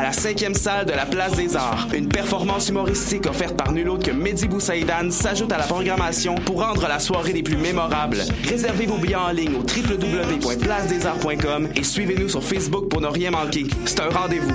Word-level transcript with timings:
à 0.00 0.02
la 0.02 0.12
cinquième 0.14 0.54
salle 0.54 0.86
de 0.86 0.92
la 0.92 1.04
Place 1.04 1.36
des 1.36 1.54
Arts. 1.56 1.88
Une 1.94 2.08
performance 2.08 2.70
humoristique 2.70 3.26
offerte 3.26 3.54
par 3.54 3.70
nul 3.72 3.90
autre 3.90 4.06
que 4.06 4.12
Mehdi 4.12 4.48
Boussaïdan 4.48 5.10
s'ajoute 5.10 5.52
à 5.52 5.58
la 5.58 5.64
programmation 5.64 6.36
pour 6.36 6.62
rendre 6.62 6.88
la 6.88 6.98
soirée 6.98 7.34
des 7.34 7.42
plus 7.42 7.58
mémorables. 7.58 8.22
Réservez 8.48 8.86
vos 8.86 8.96
billets 8.96 9.16
en 9.16 9.30
ligne 9.30 9.56
au 9.56 9.60
www.placedesarts.com 9.60 11.68
et 11.76 11.84
suivez-nous 11.84 12.30
sur 12.30 12.42
Facebook 12.42 12.88
pour 12.88 13.02
ne 13.02 13.08
rien 13.08 13.30
manquer. 13.30 13.66
C'est 13.84 14.00
un 14.00 14.08
rendez-vous. 14.08 14.54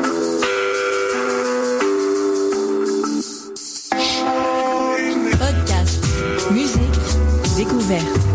Musique, 7.91 8.30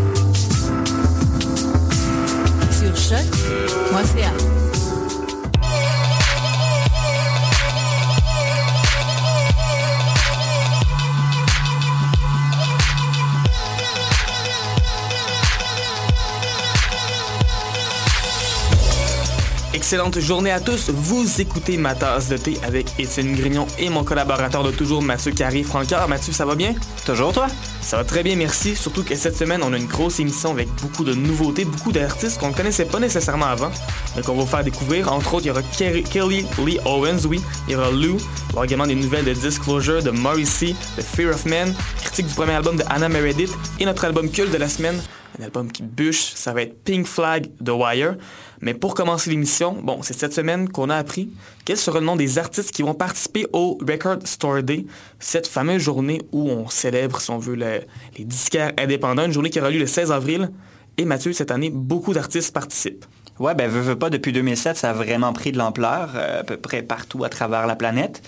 Excellente 19.87 20.19
journée 20.19 20.51
à 20.51 20.59
tous. 20.59 20.91
Vous 20.91 21.41
écoutez 21.41 21.77
ma 21.77 21.95
tasse 21.95 22.29
de 22.29 22.37
thé 22.37 22.59
avec 22.65 22.89
Étienne 22.99 23.37
Grignon 23.37 23.69
et 23.79 23.89
mon 23.89 24.03
collaborateur 24.03 24.65
de 24.65 24.73
toujours, 24.73 25.01
Mathieu 25.01 25.31
Carré 25.31 25.63
Francard. 25.63 26.09
Mathieu, 26.09 26.33
ça 26.33 26.45
va 26.45 26.57
bien? 26.57 26.75
Toujours 27.05 27.33
toi? 27.33 27.47
Ça 27.83 27.97
va 27.97 28.03
très 28.03 28.25
bien, 28.25 28.35
merci. 28.35 28.75
Surtout 28.75 29.05
que 29.05 29.15
cette 29.15 29.37
semaine, 29.37 29.63
on 29.63 29.73
a 29.73 29.77
une 29.77 29.87
grosse 29.87 30.19
émission 30.19 30.51
avec 30.51 30.67
beaucoup 30.83 31.05
de 31.05 31.15
nouveautés, 31.15 31.65
beaucoup 31.65 31.93
d'artistes 31.93 32.41
qu'on 32.41 32.49
ne 32.49 32.53
connaissait 32.53 32.87
pas 32.87 32.99
nécessairement 32.99 33.47
avant, 33.47 33.71
mais 34.17 34.23
qu'on 34.23 34.35
va 34.35 34.41
vous 34.43 34.49
faire 34.49 34.65
découvrir. 34.65 35.13
Entre 35.13 35.35
autres, 35.35 35.45
il 35.45 35.49
y 35.49 35.53
aura 35.53 35.63
Kelly 35.63 36.45
Lee 36.67 36.81
Owens, 36.85 37.25
oui. 37.29 37.41
Il 37.69 37.75
y 37.75 37.77
aura 37.77 37.93
Lou. 37.93 38.17
Il 38.17 38.55
y 38.55 38.57
aura 38.57 38.65
également 38.65 38.89
des 38.89 38.97
nouvelles 38.97 39.25
de 39.25 39.35
Disclosure, 39.35 40.03
de 40.03 40.11
Morrissey, 40.11 40.75
de 40.97 41.03
Fear 41.03 41.33
of 41.33 41.47
Man, 41.47 41.73
critique 42.03 42.27
du 42.27 42.35
premier 42.35 42.55
album 42.55 42.75
de 42.75 42.83
Anna 42.91 43.09
Meredith 43.09 43.53
et 43.79 43.85
notre 43.85 44.05
album 44.05 44.29
culte 44.33 44.51
de 44.51 44.59
la 44.59 44.69
semaine, 44.69 45.01
un 45.39 45.45
album 45.45 45.71
qui 45.71 45.83
bûche, 45.83 46.33
ça 46.35 46.53
va 46.53 46.63
être 46.63 46.83
Pink 46.85 47.07
Flag 47.07 47.49
The 47.65 47.71
Wire. 47.71 48.17
Mais 48.63 48.73
pour 48.73 48.95
commencer 48.95 49.29
l'émission, 49.31 49.75
bon, 49.83 50.01
c'est 50.03 50.19
cette 50.19 50.33
semaine 50.33 50.69
qu'on 50.69 50.89
a 50.89 50.97
appris 50.97 51.29
quel 51.65 51.77
sera 51.77 52.01
le 52.01 52.07
nom 52.07 52.17
des 52.17 52.39
artistes 52.39 52.71
qui 52.71 52.83
vont 52.83 52.95
participer 52.95 53.47
au 53.53 53.77
Record 53.87 54.19
Store 54.25 54.63
Day, 54.63 54.87
cette 55.21 55.47
fameuse 55.47 55.83
journée 55.83 56.23
où 56.33 56.49
on 56.51 56.69
célèbre, 56.69 57.21
si 57.21 57.31
on 57.31 57.39
veut, 57.39 57.55
le- 57.57 57.81
les 58.17 58.25
disquaires 58.25 58.73
indépendants, 58.79 59.25
une 59.27 59.33
journée 59.33 59.51
qui 59.51 59.61
aura 59.61 59.71
lieu 59.71 59.79
le 59.81 59.87
16 59.87 60.11
avril. 60.11 60.51
Et 60.97 61.05
Mathieu, 61.05 61.35
cette 61.35 61.51
année, 61.51 61.69
beaucoup 61.71 62.15
d'artistes 62.15 62.55
participent. 62.55 63.05
Ouais, 63.39 63.55
ben 63.55 63.69
veux, 63.71 63.83
veux 63.83 63.99
pas, 63.99 64.09
depuis 64.09 64.33
2007, 64.33 64.79
ça 64.79 64.89
a 64.91 64.93
vraiment 64.95 65.35
pris 65.35 65.53
de 65.53 65.59
l'ampleur, 65.59 66.13
euh, 66.15 66.41
à 66.41 66.45
peu 66.45 66.57
près 66.57 66.81
partout 66.83 67.23
à 67.25 67.29
travers 67.29 67.67
la 67.67 67.77
planète. 67.77 68.23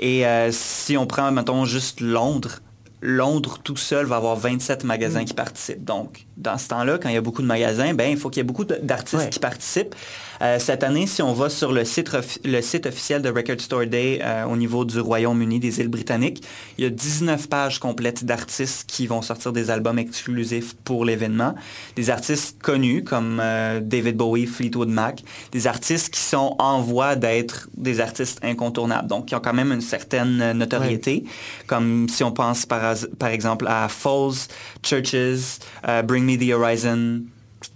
Et 0.00 0.26
euh, 0.26 0.50
si 0.50 0.96
on 0.96 1.06
prend, 1.06 1.30
mettons, 1.30 1.64
juste 1.64 2.00
Londres, 2.00 2.58
Londres 3.00 3.60
tout 3.62 3.76
seul 3.76 4.06
va 4.06 4.16
avoir 4.16 4.34
27 4.34 4.82
magasins 4.82 5.24
qui 5.24 5.34
participent. 5.34 5.84
Donc, 5.84 6.26
dans 6.38 6.56
ce 6.56 6.68
temps-là, 6.68 6.98
quand 6.98 7.08
il 7.08 7.14
y 7.14 7.18
a 7.18 7.20
beaucoup 7.20 7.42
de 7.42 7.46
magasins, 7.46 7.92
ben, 7.94 8.10
il 8.10 8.16
faut 8.16 8.30
qu'il 8.30 8.38
y 8.38 8.42
ait 8.42 8.44
beaucoup 8.44 8.64
d'artistes 8.64 9.22
Ouais. 9.24 9.28
qui 9.28 9.40
participent. 9.40 9.94
Euh, 10.40 10.60
cette 10.60 10.84
année, 10.84 11.08
si 11.08 11.20
on 11.20 11.32
va 11.32 11.50
sur 11.50 11.72
le 11.72 11.84
site, 11.84 12.10
le 12.44 12.60
site 12.62 12.86
officiel 12.86 13.22
de 13.22 13.28
Record 13.28 13.60
Store 13.60 13.86
Day 13.86 14.20
euh, 14.22 14.44
au 14.44 14.56
niveau 14.56 14.84
du 14.84 15.00
Royaume-Uni, 15.00 15.58
des 15.58 15.80
îles 15.80 15.88
britanniques, 15.88 16.44
il 16.78 16.84
y 16.84 16.86
a 16.86 16.90
19 16.90 17.48
pages 17.48 17.80
complètes 17.80 18.24
d'artistes 18.24 18.88
qui 18.88 19.08
vont 19.08 19.20
sortir 19.20 19.52
des 19.52 19.68
albums 19.70 19.98
exclusifs 19.98 20.74
pour 20.84 21.04
l'événement. 21.04 21.56
Des 21.96 22.08
artistes 22.08 22.56
connus 22.62 23.02
comme 23.02 23.40
euh, 23.42 23.80
David 23.82 24.16
Bowie, 24.16 24.46
Fleetwood 24.46 24.88
Mac, 24.90 25.24
des 25.50 25.66
artistes 25.66 26.10
qui 26.14 26.20
sont 26.20 26.54
en 26.60 26.80
voie 26.82 27.16
d'être 27.16 27.68
des 27.76 28.00
artistes 28.00 28.38
incontournables, 28.44 29.08
donc 29.08 29.26
qui 29.26 29.34
ont 29.34 29.40
quand 29.40 29.54
même 29.54 29.72
une 29.72 29.80
certaine 29.80 30.52
notoriété, 30.52 31.24
comme 31.66 32.08
si 32.08 32.22
on 32.22 32.30
pense 32.30 32.64
par, 32.64 32.94
par 33.18 33.30
exemple 33.30 33.66
à 33.66 33.88
Falls, 33.88 34.46
Churches, 34.84 35.58
Bring 36.04 36.27
Me 36.28 36.36
the 36.36 36.52
Horizon, 36.52 37.22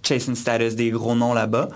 Chasing 0.03 0.35
Status, 0.35 0.75
des 0.75 0.91
gros 0.91 1.15
noms 1.15 1.33
là-bas 1.33 1.69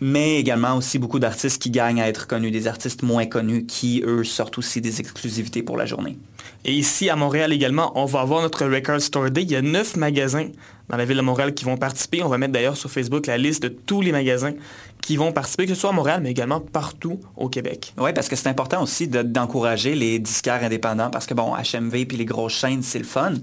mais 0.00 0.38
également 0.40 0.76
aussi 0.76 0.98
beaucoup 0.98 1.20
d'artistes 1.20 1.62
qui 1.62 1.70
gagnent 1.70 2.02
à 2.02 2.08
être 2.08 2.26
connus, 2.26 2.50
des 2.50 2.66
artistes 2.66 3.02
moins 3.02 3.24
connus 3.26 3.64
qui, 3.64 4.02
eux, 4.04 4.24
sortent 4.24 4.58
aussi 4.58 4.80
des 4.80 5.00
exclusivités 5.00 5.62
pour 5.62 5.76
la 5.78 5.86
journée. 5.86 6.18
Et 6.64 6.72
ici, 6.74 7.08
à 7.08 7.16
Montréal 7.16 7.52
également, 7.52 7.92
on 7.94 8.04
va 8.04 8.20
avoir 8.20 8.42
notre 8.42 8.66
Record 8.66 9.00
Store 9.00 9.30
Day. 9.30 9.42
Il 9.42 9.52
y 9.52 9.56
a 9.56 9.62
neuf 9.62 9.96
magasins 9.96 10.48
dans 10.90 10.96
la 10.96 11.04
ville 11.04 11.16
de 11.16 11.22
Montréal 11.22 11.54
qui 11.54 11.64
vont 11.64 11.76
participer. 11.76 12.22
On 12.22 12.28
va 12.28 12.38
mettre 12.38 12.52
d'ailleurs 12.52 12.76
sur 12.76 12.90
Facebook 12.90 13.26
la 13.28 13.38
liste 13.38 13.62
de 13.62 13.68
tous 13.68 14.02
les 14.02 14.12
magasins 14.12 14.52
qui 15.00 15.16
vont 15.16 15.32
participer, 15.32 15.64
que 15.66 15.74
ce 15.74 15.80
soit 15.80 15.90
à 15.90 15.94
Montréal, 15.94 16.20
mais 16.22 16.32
également 16.32 16.60
partout 16.60 17.20
au 17.36 17.48
Québec. 17.48 17.94
Oui, 17.96 18.12
parce 18.12 18.28
que 18.28 18.36
c'est 18.36 18.48
important 18.48 18.82
aussi 18.82 19.06
de- 19.06 19.22
d'encourager 19.22 19.94
les 19.94 20.18
disquaires 20.18 20.62
indépendants, 20.64 21.08
parce 21.10 21.26
que 21.26 21.34
bon, 21.34 21.54
HMV 21.54 22.04
puis 22.04 22.16
les 22.16 22.24
grosses 22.26 22.54
chaînes, 22.54 22.82
c'est 22.82 22.98
le 22.98 23.04
fun. 23.04 23.34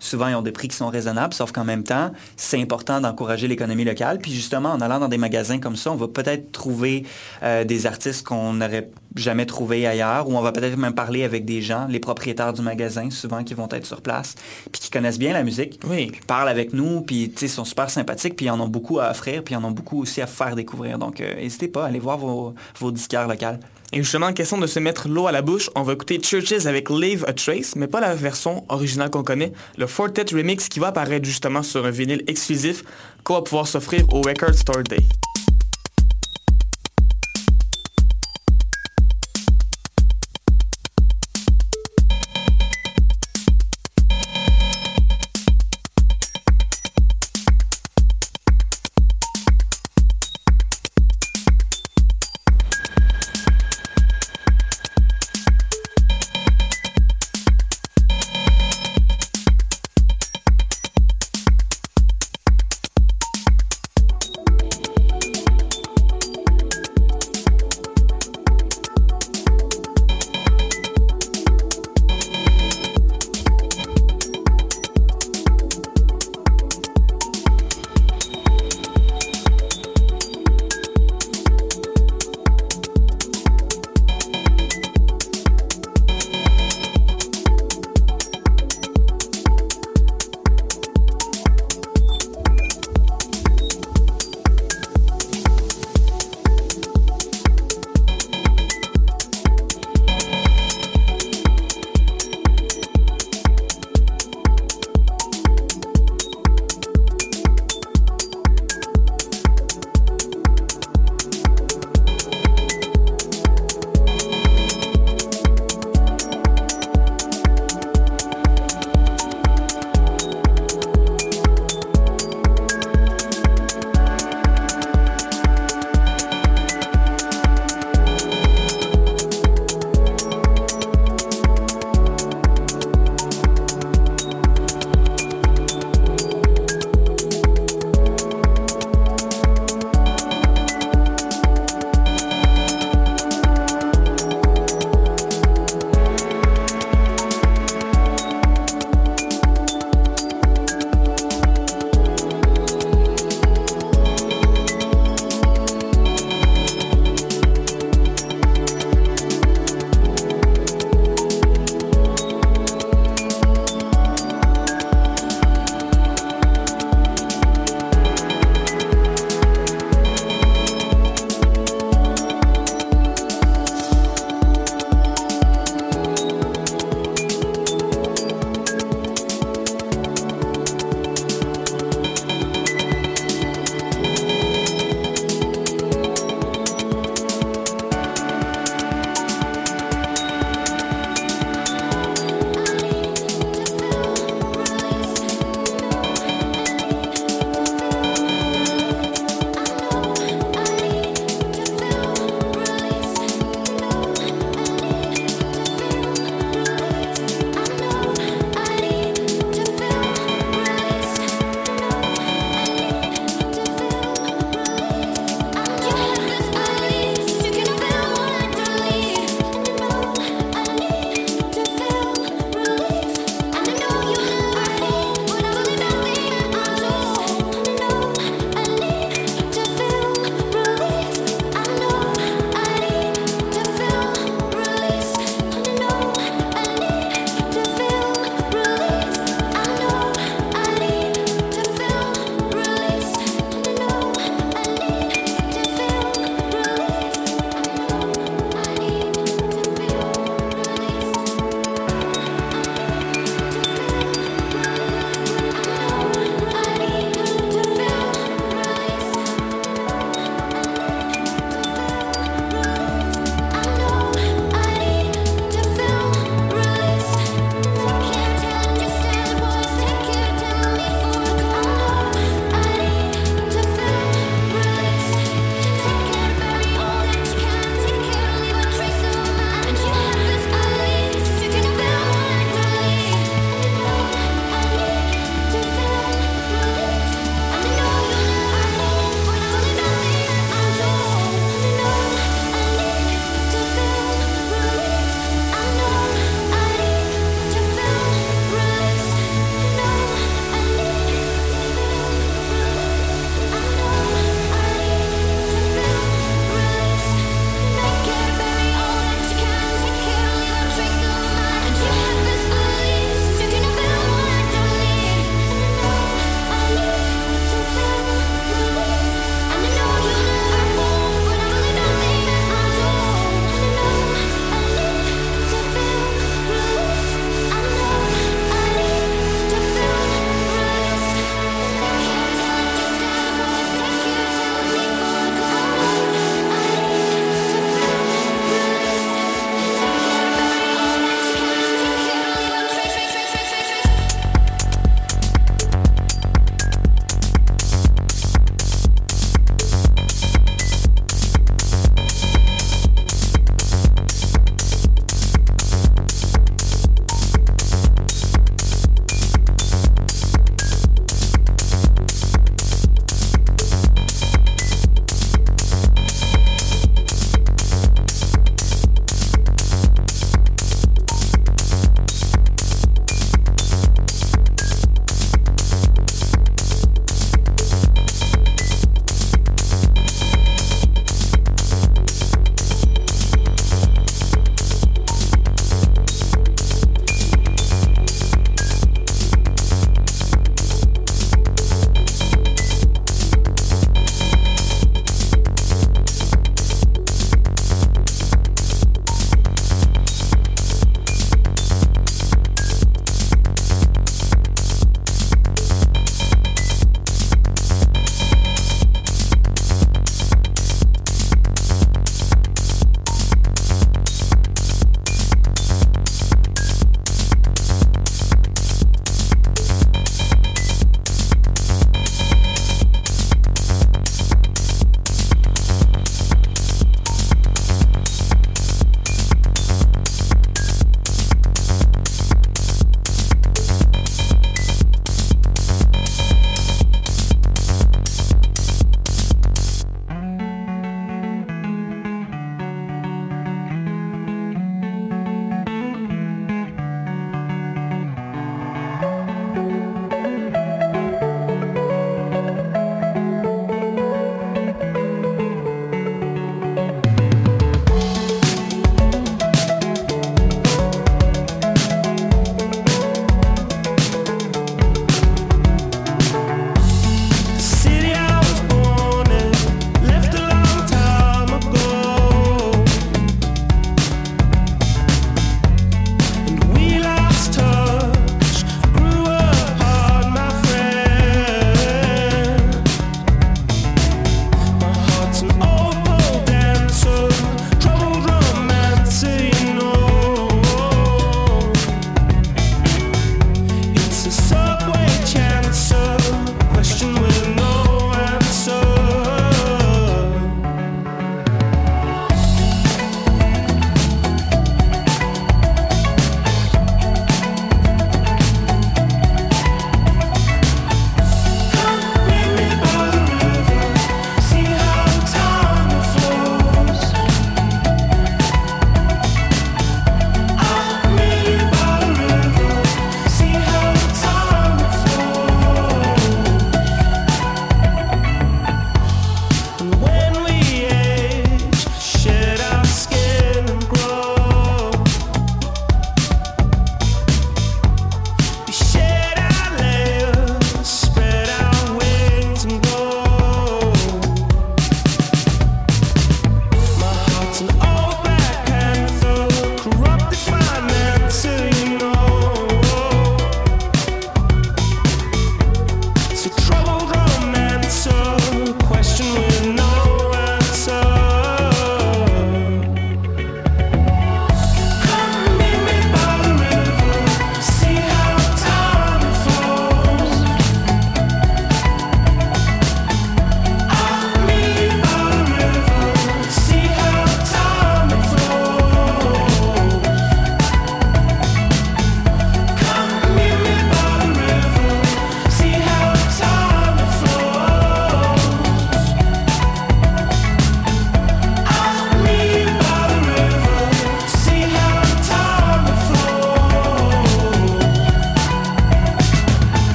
Souvent, 0.00 0.28
ils 0.28 0.34
ont 0.34 0.42
des 0.42 0.52
prix 0.52 0.68
qui 0.68 0.76
sont 0.76 0.88
raisonnables, 0.88 1.34
sauf 1.34 1.52
qu'en 1.52 1.64
même 1.64 1.82
temps, 1.84 2.12
c'est 2.36 2.60
important 2.60 3.00
d'encourager 3.00 3.48
l'économie 3.48 3.84
locale. 3.84 4.18
Puis 4.18 4.32
justement, 4.32 4.70
en 4.70 4.80
allant 4.80 5.00
dans 5.00 5.08
des 5.08 5.18
magasins 5.18 5.58
comme 5.58 5.76
ça, 5.76 5.90
on 5.90 5.96
va 5.96 6.08
peut-être 6.08 6.52
trouver 6.52 7.04
euh, 7.42 7.64
des 7.64 7.86
artistes 7.86 8.26
qu'on 8.26 8.54
n'aurait 8.54 8.90
jamais 9.16 9.46
trouvés 9.46 9.86
ailleurs, 9.86 10.28
ou 10.28 10.36
on 10.36 10.40
va 10.40 10.52
peut-être 10.52 10.76
même 10.76 10.94
parler 10.94 11.24
avec 11.24 11.44
des 11.44 11.62
gens, 11.62 11.86
les 11.88 11.98
propriétaires 11.98 12.52
du 12.52 12.62
magasin, 12.62 13.10
souvent 13.10 13.42
qui 13.42 13.54
vont 13.54 13.68
être 13.72 13.86
sur 13.86 14.00
place, 14.00 14.34
puis 14.70 14.80
qui 14.80 14.90
connaissent 14.90 15.18
bien 15.18 15.32
la 15.32 15.42
musique, 15.42 15.80
Oui. 15.88 16.06
puis 16.12 16.20
parlent 16.26 16.48
avec 16.48 16.72
nous, 16.72 17.00
puis 17.00 17.32
sais, 17.34 17.48
sont 17.48 17.64
super 17.64 17.90
sympathiques, 17.90 18.36
puis 18.36 18.46
ils 18.46 18.50
en 18.50 18.60
ont 18.60 18.68
beaucoup 18.68 19.00
à 19.00 19.10
offrir, 19.10 19.42
puis 19.42 19.54
ils 19.54 19.58
en 19.58 19.64
ont 19.64 19.70
beaucoup 19.72 20.00
aussi 20.02 20.20
à 20.20 20.26
faire 20.26 20.54
découvrir. 20.54 20.98
Donc, 20.98 21.20
euh, 21.20 21.34
n'hésitez 21.34 21.68
pas, 21.68 21.86
allez 21.86 21.98
voir 21.98 22.18
vos, 22.18 22.54
vos 22.78 22.92
disquaires 22.92 23.26
locales. 23.26 23.58
Et 23.92 24.02
justement, 24.02 24.32
question 24.34 24.58
de 24.58 24.66
se 24.66 24.78
mettre 24.78 25.08
l'eau 25.08 25.26
à 25.26 25.32
la 25.32 25.40
bouche, 25.40 25.70
on 25.74 25.82
va 25.82 25.94
écouter 25.94 26.20
Churches 26.20 26.66
avec 26.66 26.90
Leave 26.90 27.24
a 27.26 27.32
Trace, 27.32 27.74
mais 27.74 27.86
pas 27.86 28.00
la 28.00 28.14
version 28.14 28.64
originale 28.68 29.08
qu'on 29.08 29.22
connaît, 29.22 29.52
le 29.78 29.86
Fortet 29.86 30.26
Remix 30.32 30.68
qui 30.68 30.78
va 30.78 30.88
apparaître 30.88 31.24
justement 31.24 31.62
sur 31.62 31.86
un 31.86 31.90
vinyle 31.90 32.22
exclusif 32.26 32.84
qu'on 33.24 33.34
va 33.34 33.42
pouvoir 33.42 33.66
s'offrir 33.66 34.04
au 34.12 34.20
Record 34.20 34.54
Store 34.54 34.82
Day. 34.82 35.27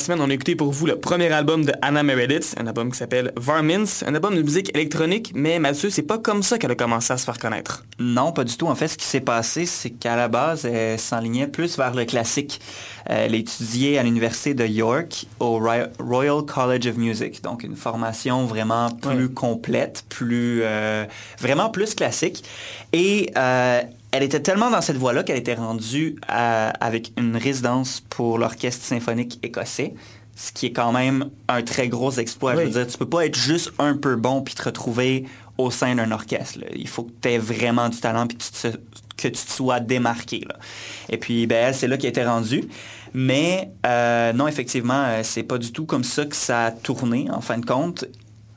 Semaine, 0.00 0.20
on 0.20 0.28
a 0.28 0.34
écouté 0.34 0.56
pour 0.56 0.72
vous 0.72 0.86
le 0.86 0.96
premier 0.96 1.30
album 1.30 1.64
de 1.64 1.72
Anna 1.82 2.02
Meredith, 2.02 2.56
un 2.58 2.66
album 2.66 2.90
qui 2.90 2.98
s'appelle 2.98 3.32
Varmints, 3.36 4.02
un 4.04 4.14
album 4.14 4.34
de 4.34 4.42
musique 4.42 4.74
électronique, 4.74 5.32
mais 5.34 5.58
Mathieu, 5.60 5.90
c'est 5.90 6.02
pas 6.02 6.18
comme 6.18 6.42
ça 6.42 6.58
qu'elle 6.58 6.72
a 6.72 6.74
commencé 6.74 7.12
à 7.12 7.18
se 7.18 7.24
faire 7.24 7.38
connaître. 7.38 7.84
Non, 8.00 8.32
pas 8.32 8.44
du 8.44 8.56
tout. 8.56 8.66
En 8.66 8.74
fait, 8.74 8.88
ce 8.88 8.96
qui 8.96 9.04
s'est 9.04 9.20
passé, 9.20 9.66
c'est 9.66 9.90
qu'à 9.90 10.16
la 10.16 10.28
base, 10.28 10.64
elle 10.64 10.98
s'enlignait 10.98 11.46
plus 11.46 11.76
vers 11.76 11.94
le 11.94 12.04
classique. 12.04 12.60
Elle 13.12 13.34
étudiait 13.34 13.98
à 13.98 14.04
l'université 14.04 14.54
de 14.54 14.64
York 14.64 15.26
au 15.40 15.58
Royal 15.58 16.42
College 16.46 16.86
of 16.86 16.96
Music, 16.96 17.42
donc 17.42 17.64
une 17.64 17.74
formation 17.74 18.46
vraiment 18.46 18.88
plus 18.88 19.28
complète, 19.28 20.04
plus 20.08 20.60
euh, 20.62 21.04
vraiment 21.40 21.70
plus 21.70 21.96
classique. 21.96 22.44
Et 22.92 23.32
euh, 23.36 23.82
elle 24.12 24.22
était 24.22 24.38
tellement 24.38 24.70
dans 24.70 24.80
cette 24.80 24.96
voie-là 24.96 25.24
qu'elle 25.24 25.38
était 25.38 25.54
rendue 25.54 26.16
avec 26.28 27.12
une 27.16 27.36
résidence 27.36 28.00
pour 28.10 28.38
l'orchestre 28.38 28.84
symphonique 28.84 29.40
écossais, 29.42 29.94
ce 30.36 30.52
qui 30.52 30.66
est 30.66 30.72
quand 30.72 30.92
même 30.92 31.30
un 31.48 31.62
très 31.62 31.88
gros 31.88 32.12
exploit. 32.12 32.54
Je 32.54 32.60
veux 32.60 32.70
dire, 32.70 32.86
tu 32.86 32.96
peux 32.96 33.08
pas 33.08 33.26
être 33.26 33.36
juste 33.36 33.72
un 33.80 33.96
peu 33.96 34.14
bon 34.14 34.42
puis 34.42 34.54
te 34.54 34.62
retrouver 34.62 35.26
au 35.58 35.70
sein 35.70 35.94
d'un 35.94 36.10
orchestre. 36.12 36.60
Il 36.74 36.88
faut 36.88 37.04
que 37.04 37.12
tu 37.20 37.28
aies 37.28 37.38
vraiment 37.38 37.88
du 37.88 37.98
talent 37.98 38.26
puis 38.26 38.38
que 38.38 39.28
tu 39.28 39.32
te, 39.32 39.36
sois 39.36 39.80
démarqué. 39.80 40.46
Et 41.08 41.18
puis, 41.18 41.46
ben, 41.46 41.74
c'est 41.74 41.86
là 41.86 41.96
qu'elle 41.96 42.10
était 42.10 42.26
rendue. 42.26 42.64
Mais 43.14 43.70
euh, 43.86 44.32
non, 44.32 44.46
effectivement, 44.46 45.02
euh, 45.06 45.20
c'est 45.22 45.42
pas 45.42 45.58
du 45.58 45.72
tout 45.72 45.84
comme 45.84 46.04
ça 46.04 46.24
que 46.24 46.36
ça 46.36 46.66
a 46.66 46.70
tourné, 46.70 47.28
en 47.30 47.40
fin 47.40 47.58
de 47.58 47.66
compte. 47.66 48.04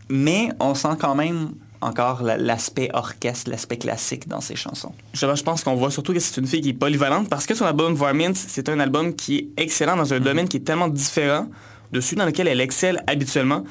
Mais 0.10 0.50
on 0.60 0.76
sent 0.76 0.96
quand 1.00 1.16
même 1.16 1.52
encore 1.82 2.24
l'aspect 2.24 2.90
orchestre, 2.94 3.50
l'aspect 3.50 3.78
classique 3.78 4.28
dans 4.28 4.42
ses 4.42 4.56
chansons. 4.56 4.94
Je, 5.14 5.44
pense 5.44 5.64
qu'on 5.64 5.76
voit 5.76 5.92
surtout 5.92 6.14
que 6.14 6.20
c'est 6.20 6.40
une 6.40 6.48
fille 6.48 6.62
qui 6.62 6.70
est 6.70 6.74
polyvalente 6.74 7.30
parce 7.30 7.46
que 7.46 7.56
son 7.56 7.66
album 7.66 7.94
Varmint, 7.94 8.34
c'est 8.36 8.70
un 8.70 8.80
album 8.80 9.16
qui 9.16 9.38
est 9.38 9.48
excellent 9.58 9.98
dans 9.98 10.14
un 10.14 10.18
mm-hmm. 10.18 10.24
domaine 10.24 10.48
qui 10.48 10.58
est 10.58 10.62
tellement 10.62 10.88
différent 10.88 11.48
de 11.92 12.00
celui 12.00 12.18
dans 12.18 12.26
lequel 12.26 12.48
elle 12.48 12.62
excelle 12.62 13.04
habituellement. 13.08 13.64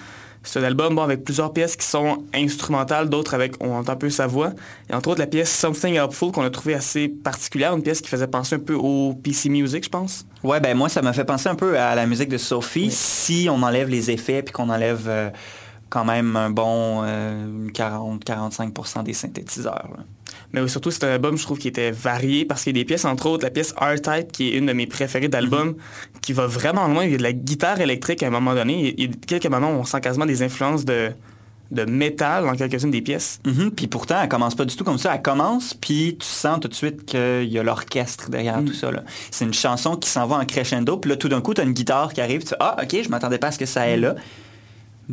C'est 0.45 0.59
un 0.59 0.65
album 0.65 0.97
bon, 0.97 1.03
avec 1.03 1.25
plusieurs 1.25 1.53
pièces 1.53 1.77
qui 1.77 1.87
sont 1.87 2.25
instrumentales, 2.35 3.09
d'autres 3.09 3.35
avec 3.35 3.55
on 3.61 3.75
entend 3.77 3.93
un 3.93 3.97
peu 3.97 4.11
sa 4.11 4.27
voix. 4.27 4.53
Et 4.91 4.95
entre 4.95 5.11
autres 5.11 5.21
la 5.21 5.27
pièce 5.27 5.57
Something 5.57 5.95
Helpful 5.95 6.33
qu'on 6.33 6.43
a 6.43 6.51
trouvé 6.51 6.75
assez 6.75 7.09
particulière, 7.09 7.75
une 7.75 7.83
pièce 7.83 8.01
qui 8.01 8.09
faisait 8.09 8.27
penser 8.27 8.57
un 8.57 8.61
peu 8.61 8.75
au 8.75 9.15
PC 9.15 9.49
Music, 9.49 9.85
je 9.85 9.89
pense. 9.89 10.27
Ouais, 10.43 10.61
ben 10.61 10.77
moi 10.77 10.89
ça 10.89 11.03
m'a 11.03 11.13
fait 11.13 11.25
penser 11.25 11.49
un 11.49 11.55
peu 11.55 11.79
à 11.79 11.95
la 11.95 12.07
musique 12.07 12.29
de 12.29 12.39
Sophie 12.39 12.91
si 12.91 13.49
on 13.51 13.63
enlève 13.63 13.89
les 13.89 14.11
effets 14.11 14.43
puis 14.43 14.53
qu'on 14.53 14.69
enlève 14.69 15.05
euh, 15.07 15.31
quand 15.89 16.05
même 16.05 16.35
un 16.37 16.51
bon 16.51 17.05
40-45% 17.05 18.99
euh, 18.99 19.03
des 19.03 19.13
synthétiseurs. 19.13 19.91
Mais 20.53 20.67
surtout, 20.69 20.91
c'est 20.91 21.05
un 21.05 21.13
album, 21.13 21.39
je 21.39 21.43
trouve, 21.43 21.59
qui 21.59 21.69
était 21.69 21.91
varié 21.91 22.45
parce 22.45 22.65
qu'il 22.65 22.77
y 22.77 22.79
a 22.79 22.83
des 22.83 22.85
pièces, 22.85 23.05
entre 23.05 23.27
autres, 23.27 23.45
la 23.45 23.51
pièce 23.51 23.75
R-Type, 23.81 24.33
qui 24.33 24.49
est 24.49 24.59
une 24.59 24.67
de 24.67 24.73
mes 24.73 24.87
préférées 24.87 25.29
d'album, 25.29 25.77
qui 26.21 26.33
va 26.33 26.47
vraiment 26.47 26.87
loin. 26.89 27.05
Il 27.05 27.13
y 27.13 27.15
a 27.15 27.19
de 27.19 27.23
la 27.23 27.33
guitare 27.33 27.81
électrique 27.81 28.23
à 28.23 28.27
un 28.27 28.31
moment 28.31 28.55
donné. 28.55 28.95
Il 28.99 29.05
y 29.05 29.09
a 29.09 29.11
quelques 29.27 29.47
moments 29.47 29.71
où 29.71 29.81
on 29.81 29.85
sent 29.85 30.01
quasiment 30.01 30.27
des 30.27 30.43
influences 30.43 30.85
de, 30.85 31.11
de 31.71 31.85
métal 31.85 32.45
dans 32.45 32.55
quelques-unes 32.55 32.91
des 32.91 33.01
pièces. 33.01 33.41
Mm-hmm. 33.47 33.71
Puis 33.71 33.87
pourtant, 33.87 34.21
elle 34.23 34.29
commence 34.29 34.55
pas 34.55 34.67
du 34.67 34.77
tout 34.77 34.85
comme 34.85 34.99
ça. 34.99 35.15
Elle 35.15 35.23
commence, 35.23 35.73
puis 35.73 36.19
tu 36.21 36.27
sens 36.27 36.61
tout 36.61 36.69
de 36.69 36.75
suite 36.75 37.07
qu'il 37.07 37.51
y 37.51 37.59
a 37.59 37.63
l'orchestre 37.63 38.29
derrière 38.29 38.61
mm. 38.61 38.67
tout 38.67 38.75
ça. 38.75 38.91
C'est 39.31 39.47
une 39.47 39.55
chanson 39.55 39.97
qui 39.97 40.11
s'en 40.11 40.27
va 40.27 40.37
en 40.37 40.45
crescendo, 40.45 40.99
puis 40.99 41.09
là, 41.09 41.17
tout 41.17 41.31
d'un 41.31 41.41
coup, 41.41 41.55
tu 41.55 41.63
as 41.63 41.65
une 41.65 41.73
guitare 41.73 42.13
qui 42.13 42.21
arrive, 42.21 42.43
tu 42.43 42.49
fais 42.49 42.57
«Ah, 42.61 42.77
OK, 42.83 42.95
je 43.03 43.09
m'attendais 43.09 43.39
pas 43.39 43.49
à 43.49 43.53
ce 43.53 43.59
que 43.59 43.67
ça 43.67 43.89
ait 43.89 43.97
là.» 43.97 44.17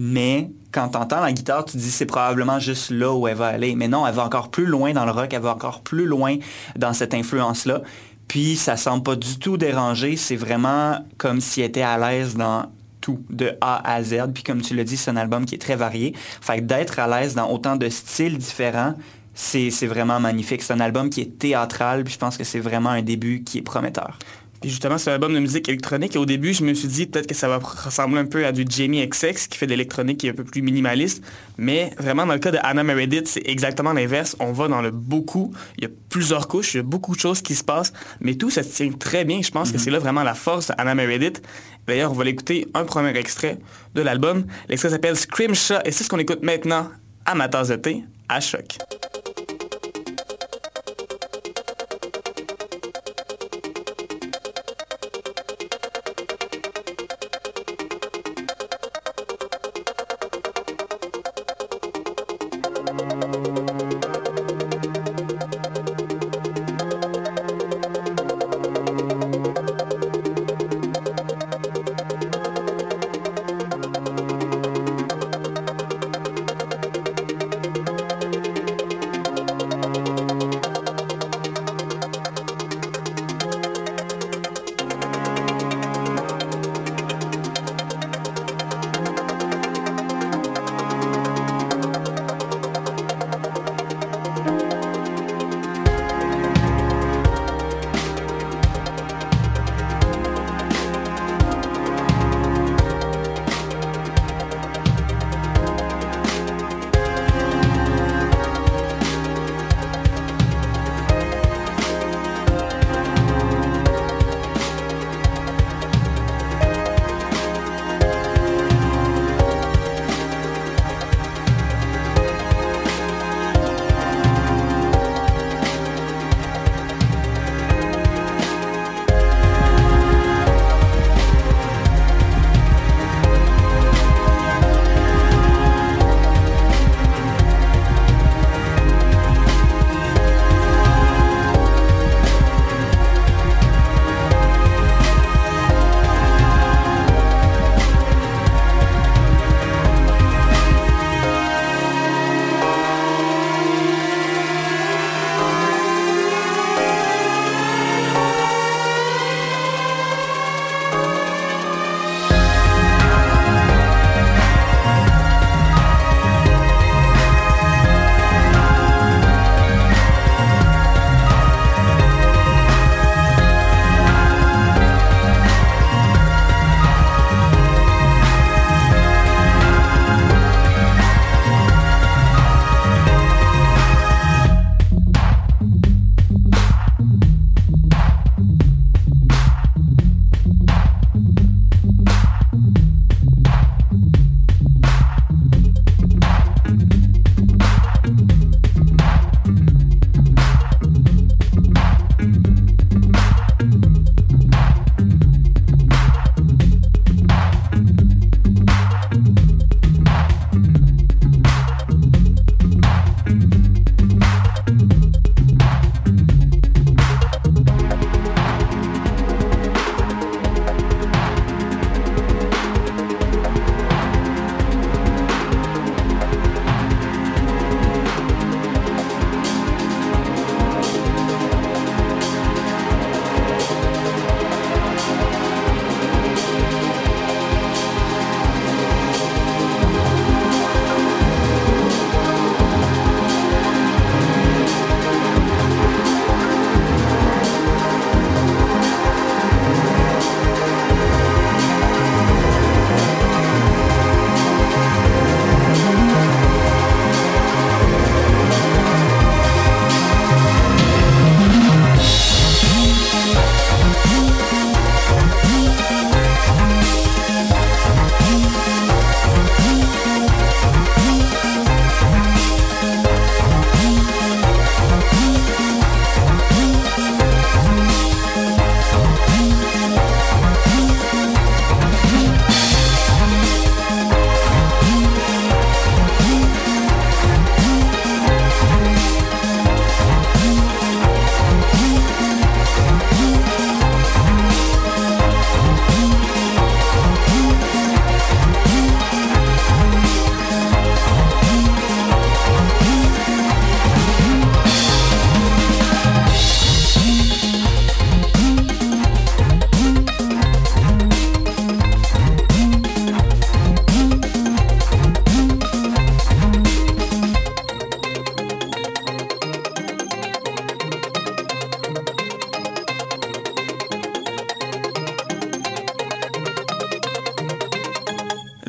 mais 0.02 0.50
quand 0.72 0.88
tu 0.88 0.98
entends 0.98 1.20
la 1.20 1.34
guitare, 1.34 1.66
tu 1.66 1.76
dis 1.76 1.92
c'est 1.92 2.06
probablement 2.06 2.58
juste 2.58 2.90
là 2.90 3.14
où 3.14 3.28
elle 3.28 3.36
va 3.36 3.48
aller. 3.48 3.76
Mais 3.76 3.90
non, 3.90 4.08
elle 4.08 4.16
va 4.16 4.24
encore 4.24 4.50
plus 4.50 4.66
loin 4.66 4.94
dans 4.94 5.04
le 5.04 5.12
rock, 5.12 5.34
elle 5.34 5.42
va 5.42 5.54
encore 5.54 5.82
plus 5.82 6.06
loin 6.06 6.38
dans 6.78 6.94
cette 6.94 7.14
influence-là. 7.14 7.82
Puis 8.30 8.56
ça 8.56 8.78
semble 8.78 9.04
pas 9.04 9.18
du 9.18 9.38
tout 9.40 9.58
dérangé, 9.58 10.16
c'est 10.16 10.38
vraiment 10.38 11.06
comme 11.18 11.42
si 11.42 11.60
elle 11.60 11.68
était 11.68 11.82
à 11.82 11.98
l'aise 11.98 12.38
dans 12.38 12.68
tout, 13.02 13.20
de 13.30 13.58
A 13.60 13.82
à 13.92 14.02
Z. 14.02 14.32
Puis 14.34 14.44
comme 14.44 14.62
tu 14.62 14.74
l'as 14.74 14.86
dit, 14.86 14.96
c'est 14.96 15.12
un 15.12 15.18
album 15.18 15.46
qui 15.46 15.56
est 15.56 15.60
très 15.60 15.76
varié. 15.76 16.16
Fait 16.40 16.66
d'être 16.66 16.98
à 17.00 17.08
l'aise 17.20 17.36
dans 17.36 17.52
autant 17.52 17.76
de 17.76 17.90
styles 17.90 18.38
différents, 18.38 18.94
c'est 19.34 19.70
vraiment 19.86 20.22
magnifique. 20.22 20.62
C'est 20.62 20.74
un 20.74 20.80
album 20.80 21.10
qui 21.10 21.20
est 21.20 21.40
théâtral, 21.40 22.06
puis 22.06 22.14
je 22.14 22.20
pense 22.20 22.38
que 22.38 22.46
c'est 22.46 22.60
vraiment 22.62 22.92
un 22.92 23.02
début 23.02 23.44
qui 23.44 23.58
est 23.58 23.64
prometteur. 23.64 24.18
Puis 24.62 24.70
justement, 24.70 24.98
c'est 24.98 25.10
un 25.10 25.14
album 25.14 25.34
de 25.34 25.40
musique 25.40 25.70
électronique. 25.70 26.16
Et 26.16 26.20
au 26.20 26.26
début, 26.26 26.54
je 26.54 26.64
me 26.64 26.74
suis 26.74 26.88
dit 26.88 27.06
peut-être 27.06 27.28
que 27.28 27.36
ça 27.36 27.48
va 27.48 27.60
ressembler 27.60 28.20
un 28.20 28.26
peu 28.26 28.46
à 28.46 28.52
du 28.52 28.66
Jamie 28.68 29.06
XX, 29.08 29.48
qui 29.48 29.58
fait 29.58 29.66
de 29.66 29.72
l'électronique 29.72 30.20
qui 30.20 30.28
est 30.28 30.32
un 30.32 30.34
peu 30.34 30.44
plus 30.44 30.62
minimaliste. 30.62 31.24
Mais 31.58 31.92
vraiment, 31.98 32.26
dans 32.26 32.34
le 32.34 32.40
cas 32.40 32.52
de 32.52 32.60
Anna 32.64 32.84
Meredith, 32.84 33.28
c'est 33.28 33.44
exactement 33.46 33.94
l'inverse. 33.94 34.36
On 34.40 34.52
va 34.52 34.68
dans 34.68 34.82
le 34.82 34.92
beaucoup. 34.92 35.54
Il 35.78 35.84
y 35.84 35.88
a 35.88 35.90
plusieurs 36.10 36.48
couches, 36.48 36.74
il 36.74 36.78
y 36.78 36.80
a 36.82 36.84
beaucoup 36.84 37.16
de 37.16 37.20
choses 37.20 37.42
qui 37.42 37.56
se 37.56 37.64
passent. 37.64 37.94
Mais 38.20 38.36
tout, 38.36 38.50
ça 38.50 38.64
se 38.64 38.76
tient 38.76 38.92
très 38.92 39.24
bien. 39.24 39.42
Je 39.42 39.52
pense 39.52 39.72
que 39.72 39.78
mhm. 39.78 39.84
c'est 39.84 39.92
là 39.92 40.00
vraiment 40.00 40.24
la 40.24 40.34
force 40.36 40.68
d'Anna 40.68 40.94
Meredith. 40.94 41.42
D'ailleurs, 41.88 42.12
on 42.12 42.16
va 42.16 42.24
l'écouter 42.26 42.68
un 42.74 42.84
premier 42.84 43.18
extrait 43.18 43.58
de 43.96 44.02
l'album. 44.02 44.46
L'extrait 44.68 44.90
s'appelle 44.90 45.16
Screamshaw 45.16 45.80
et 45.86 45.92
c'est 45.92 46.04
ce 46.04 46.10
qu'on 46.10 46.20
écoute 46.20 46.44
maintenant 46.44 46.90
à 47.26 47.34
ma 47.34 47.48
tasse 47.48 47.70
de 47.70 47.76
thé 47.76 48.04
à 48.28 48.40
choc. 48.40 48.78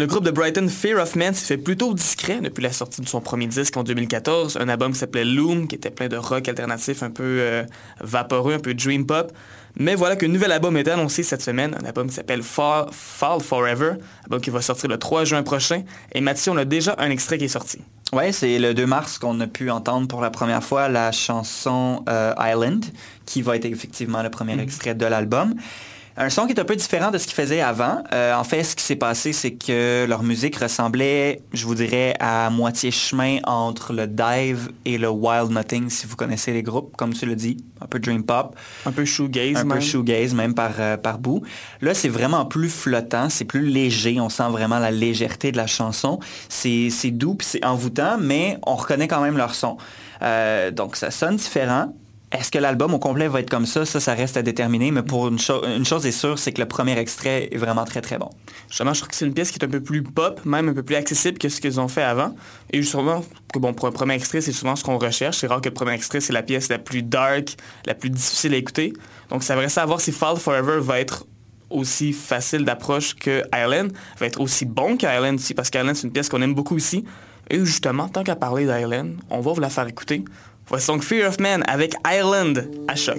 Le 0.01 0.07
groupe 0.07 0.25
de 0.25 0.31
Brighton 0.31 0.67
Fear 0.67 0.99
of 0.99 1.15
Man 1.15 1.35
s'est 1.35 1.45
fait 1.45 1.59
plutôt 1.59 1.93
discret 1.93 2.41
depuis 2.41 2.63
la 2.63 2.73
sortie 2.73 3.03
de 3.03 3.07
son 3.07 3.21
premier 3.21 3.47
disque 3.47 3.77
en 3.77 3.83
2014, 3.83 4.57
un 4.59 4.71
album 4.71 4.93
qui 4.93 4.99
s'appelait 4.99 5.27
Loom, 5.27 5.69
qui 5.69 5.75
était 5.75 5.91
plein 5.91 6.09
de 6.09 6.17
rock 6.17 6.49
alternatif 6.49 7.03
un 7.03 7.11
peu 7.11 7.23
euh, 7.23 7.65
vaporeux, 8.01 8.55
un 8.55 8.61
peu 8.61 8.73
dream 8.73 9.05
pop. 9.05 9.31
Mais 9.79 9.95
voilà 9.95 10.17
qu'un 10.17 10.29
nouvel 10.29 10.53
album 10.53 10.79
est 10.79 10.89
annoncé 10.89 11.23
cette 11.23 11.43
semaine, 11.43 11.77
un 11.79 11.85
album 11.85 12.09
qui 12.09 12.15
s'appelle 12.15 12.43
Fall, 12.43 12.87
Fall 12.91 13.43
Forever, 13.43 13.91
un 13.91 14.25
album 14.25 14.41
qui 14.41 14.49
va 14.49 14.63
sortir 14.63 14.89
le 14.89 14.97
3 14.97 15.25
juin 15.25 15.43
prochain. 15.43 15.83
Et 16.15 16.23
Mathieu, 16.23 16.51
on 16.53 16.57
a 16.57 16.65
déjà 16.65 16.95
un 16.97 17.11
extrait 17.11 17.37
qui 17.37 17.45
est 17.45 17.49
sorti. 17.49 17.83
Oui, 18.15 18.33
c'est 18.33 18.59
le 18.59 18.73
2 18.73 18.87
mars 18.87 19.19
qu'on 19.19 19.39
a 19.41 19.47
pu 19.47 19.71
entendre 19.71 20.09
pour 20.09 20.23
la 20.23 20.31
première 20.31 20.65
fois 20.65 20.89
la 20.89 21.13
chanson 21.13 22.05
euh, 22.09 22.33
Island, 22.39 22.87
qui 23.27 23.43
va 23.43 23.55
être 23.55 23.67
effectivement 23.67 24.23
le 24.23 24.31
premier 24.31 24.59
extrait 24.59 24.95
de 24.95 25.05
l'album. 25.05 25.55
Un 26.17 26.29
son 26.29 26.47
qui 26.47 26.53
est 26.53 26.61
un 26.61 26.65
peu 26.65 26.77
différent 26.77 27.11
de 27.11 27.19
ce 27.19 27.27
qu'ils 27.27 27.35
faisaient 27.35 27.61
avant. 27.61 28.03
Euh, 28.13 28.35
en 28.35 28.45
fait, 28.45 28.63
ce 28.65 28.77
qui 28.77 28.85
s'est 28.85 28.97
passé, 28.97 29.33
c'est 29.33 29.53
que 29.53 30.07
leur 30.09 30.23
musique 30.23 30.57
ressemblait, 30.57 31.41
je 31.53 31.65
vous 31.65 31.75
dirais, 31.75 32.15
à 32.21 32.51
moitié 32.51 32.91
chemin 32.91 33.39
entre 33.45 33.93
le 33.93 34.07
dive 34.07 34.71
et 34.85 34.99
le 34.99 35.09
wild 35.09 35.51
nothing, 35.51 35.89
si 35.89 36.07
vous 36.07 36.17
connaissez 36.17 36.53
les 36.53 36.63
groupes, 36.63 36.97
comme 36.97 37.15
tu 37.15 37.27
le 37.27 37.37
dis, 37.37 37.57
un 37.81 37.87
peu 37.87 37.99
dream 37.99 38.25
pop. 38.25 38.57
Un 38.87 38.93
peu 38.93 39.05
shoegaze 39.05 39.57
Un 39.57 39.65
même. 39.65 39.79
peu 39.79 39.81
shoegaze, 39.81 40.35
même 40.35 40.55
par, 40.55 40.73
euh, 40.79 40.97
par 40.97 41.19
bout. 41.19 41.43
Là, 41.81 41.95
c'est 41.95 42.09
vraiment 42.09 42.45
plus 42.45 42.69
flottant, 42.69 43.31
c'est 43.31 43.45
plus 43.45 43.67
léger, 43.67 44.21
on 44.21 44.29
sent 44.29 44.49
vraiment 44.51 44.79
la 44.79 44.91
légèreté 44.91 45.53
de 45.53 45.57
la 45.57 45.67
chanson. 45.67 46.19
C'est 46.49 46.91
doux, 47.11 47.35
puis 47.35 47.47
c'est 47.49 47.65
envoûtant, 47.65 48.19
mais 48.21 48.59
on 48.67 48.75
reconnaît 48.75 49.09
quand 49.09 49.23
même 49.23 49.37
leur 49.37 49.55
son. 49.55 49.77
Euh, 50.23 50.71
donc, 50.71 50.97
ça 50.97 51.11
sonne 51.11 51.37
différent. 51.37 51.95
Est-ce 52.33 52.53
que 52.53 52.59
l'album 52.59 52.95
au 52.95 53.01
complet 53.01 53.27
va 53.27 53.41
être 53.41 53.51
comme 53.51 53.67
ça? 53.67 53.85
Ça, 53.85 53.99
ça 53.99 54.15
reste 54.15 54.37
à 54.37 54.43
déterminer, 54.43 54.93
mais 54.93 55.03
pour 55.03 55.27
une, 55.27 55.41
cho- 55.41 55.65
une 55.67 55.85
chose 55.85 56.07
est 56.07 56.13
sûre, 56.13 56.39
c'est 56.39 56.53
que 56.53 56.61
le 56.61 56.69
premier 56.69 56.97
extrait 56.97 57.49
est 57.51 57.57
vraiment 57.57 57.85
très, 57.85 58.01
très 58.01 58.19
bon. 58.19 58.31
Justement, 58.69 58.95
je 58.95 59.01
trouve 59.01 59.09
que 59.09 59.17
c'est 59.17 59.27
une 59.27 59.35
pièce 59.35 59.51
qui 59.51 59.59
est 59.59 59.65
un 59.65 59.69
peu 59.69 59.81
plus 59.81 60.05
pop, 60.05 60.41
même 60.45 60.69
un 60.69 60.73
peu 60.73 60.85
plus 60.85 60.95
accessible 60.95 61.39
que 61.39 61.49
ce 61.49 61.61
qu'ils 61.61 61.81
ont 61.81 61.89
fait 61.89 62.05
avant. 62.05 62.37
Et 62.73 62.81
que 62.81 63.59
bon, 63.59 63.75
pour 63.75 63.89
un 63.89 63.91
premier 63.91 64.15
extrait, 64.15 64.41
c'est 64.41 64.53
souvent 64.53 64.77
ce 64.77 64.85
qu'on 64.85 64.97
recherche. 64.97 65.39
C'est 65.39 65.49
rare 65.49 65.61
que 65.61 65.71
le 65.71 65.75
premier 65.75 65.93
extrait, 65.93 66.21
c'est 66.21 66.33
la 66.33 66.45
pièce 66.45 66.69
la 66.69 66.79
plus 66.79 67.03
dark, 67.03 67.57
la 67.85 67.95
plus 67.95 68.11
difficile 68.11 68.55
à 68.55 68.59
écouter. 68.59 68.93
Donc, 69.29 69.43
ça 69.43 69.57
va 69.57 69.63
rester 69.63 69.81
à 69.81 69.87
voir 69.87 70.01
si 70.01 70.13
Fall 70.13 70.37
Forever 70.37 70.79
va 70.81 71.01
être 71.01 71.27
aussi 71.69 72.13
facile 72.13 72.65
d'approche 72.65 73.17
que 73.17 73.43
Island, 73.53 73.93
va 74.21 74.27
être 74.27 74.41
aussi 74.41 74.67
bon 74.67 74.97
qu'Island 74.97 75.35
aussi, 75.35 75.55
parce 75.55 75.69
qu'Island, 75.69 75.95
c'est 75.95 76.07
une 76.07 76.13
pièce 76.13 76.29
qu'on 76.29 76.43
aime 76.43 76.55
beaucoup 76.55 76.77
ici. 76.77 77.05
Et 77.53 77.59
justement, 77.65 78.09
tant 78.09 78.23
qu'à 78.23 78.37
parler 78.37 78.67
d'Island, 78.67 79.17
on 79.31 79.41
va 79.41 79.53
vous 79.53 79.61
la 79.61 79.71
faire 79.71 79.89
écouter. 79.89 80.25
Voici 80.71 80.87
donc 80.87 81.03
Fear 81.03 81.29
of 81.29 81.41
Man 81.41 81.65
avec 81.67 81.95
Island 82.07 82.71
à 82.87 82.95
choc. 82.95 83.19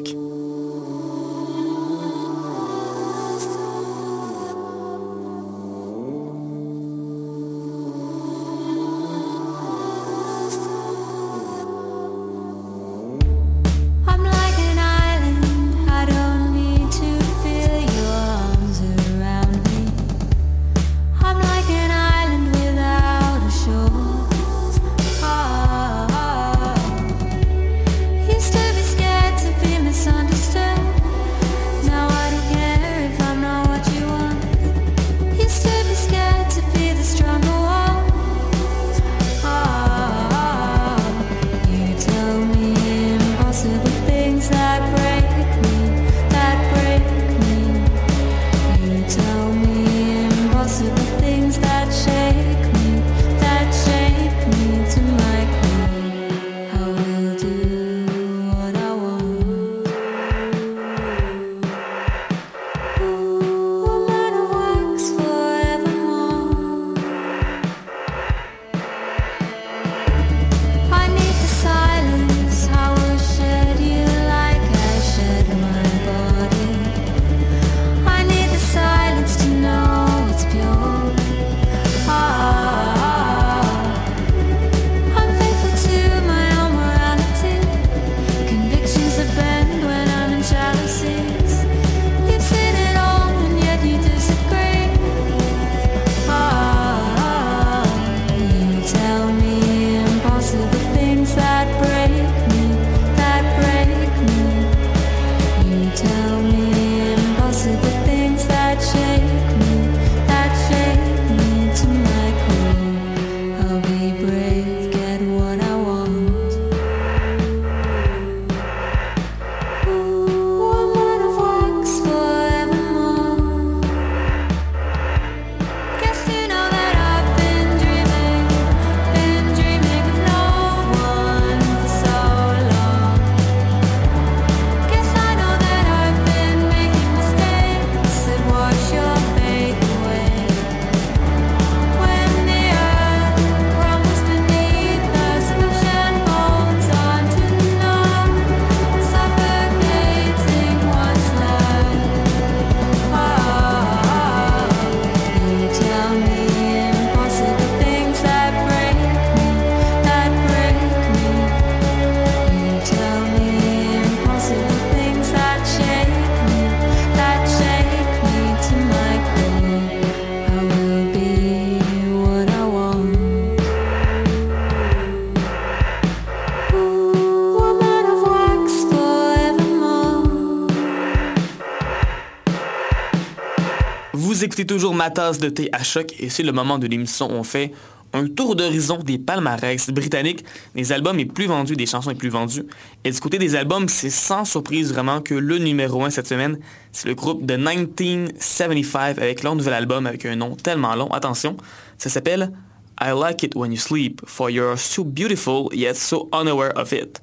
Écoutez 184.52 184.66
toujours 184.66 184.94
ma 184.94 185.10
tasse 185.10 185.38
de 185.38 185.48
thé 185.48 185.70
à 185.72 185.82
choc 185.82 186.14
et 186.20 186.30
c'est 186.30 186.44
le 186.44 186.52
moment 186.52 186.78
de 186.78 186.86
l'émission 186.86 187.32
où 187.32 187.36
on 187.36 187.44
fait 187.44 187.72
un 188.12 188.28
tour 188.28 188.58
d'horizon 188.58 188.98
des 188.98 189.18
palmarès 189.18 189.90
britanniques, 189.92 190.44
des 190.76 190.92
albums 190.92 191.16
les 191.16 191.26
plus 191.26 191.46
vendus, 191.46 191.78
des 191.78 191.86
chansons 191.86 192.10
les 192.10 192.18
plus 192.18 192.28
vendues. 192.28 192.66
Et 193.06 193.12
du 193.12 193.20
côté 193.22 193.38
des 193.38 193.56
albums, 193.56 193.88
c'est 193.88 194.10
sans 194.10 194.44
surprise 194.44 194.92
vraiment 194.92 195.22
que 195.22 195.36
le 195.36 195.58
numéro 195.58 196.04
1 196.04 196.10
cette 196.10 196.28
semaine, 196.28 196.60
c'est 196.92 197.08
le 197.08 197.16
groupe 197.16 197.46
de 197.46 197.56
1975 197.56 199.20
avec 199.20 199.42
leur 199.42 199.56
nouvel 199.56 199.74
album 199.74 200.06
avec 200.06 200.26
un 200.26 200.36
nom 200.36 200.58
tellement 200.58 200.96
long. 200.96 201.08
Attention, 201.14 201.56
ça 201.98 202.10
s'appelle 202.10 202.52
I 203.00 203.14
Like 203.18 203.44
It 203.44 203.56
When 203.56 203.72
You 203.72 203.80
Sleep, 203.80 204.20
for 204.26 204.50
You're 204.50 204.78
So 204.78 205.06
Beautiful 205.06 205.70
Yet 205.72 205.94
So 205.94 206.28
Unaware 206.34 206.74
of 206.76 206.92
It. 206.92 207.22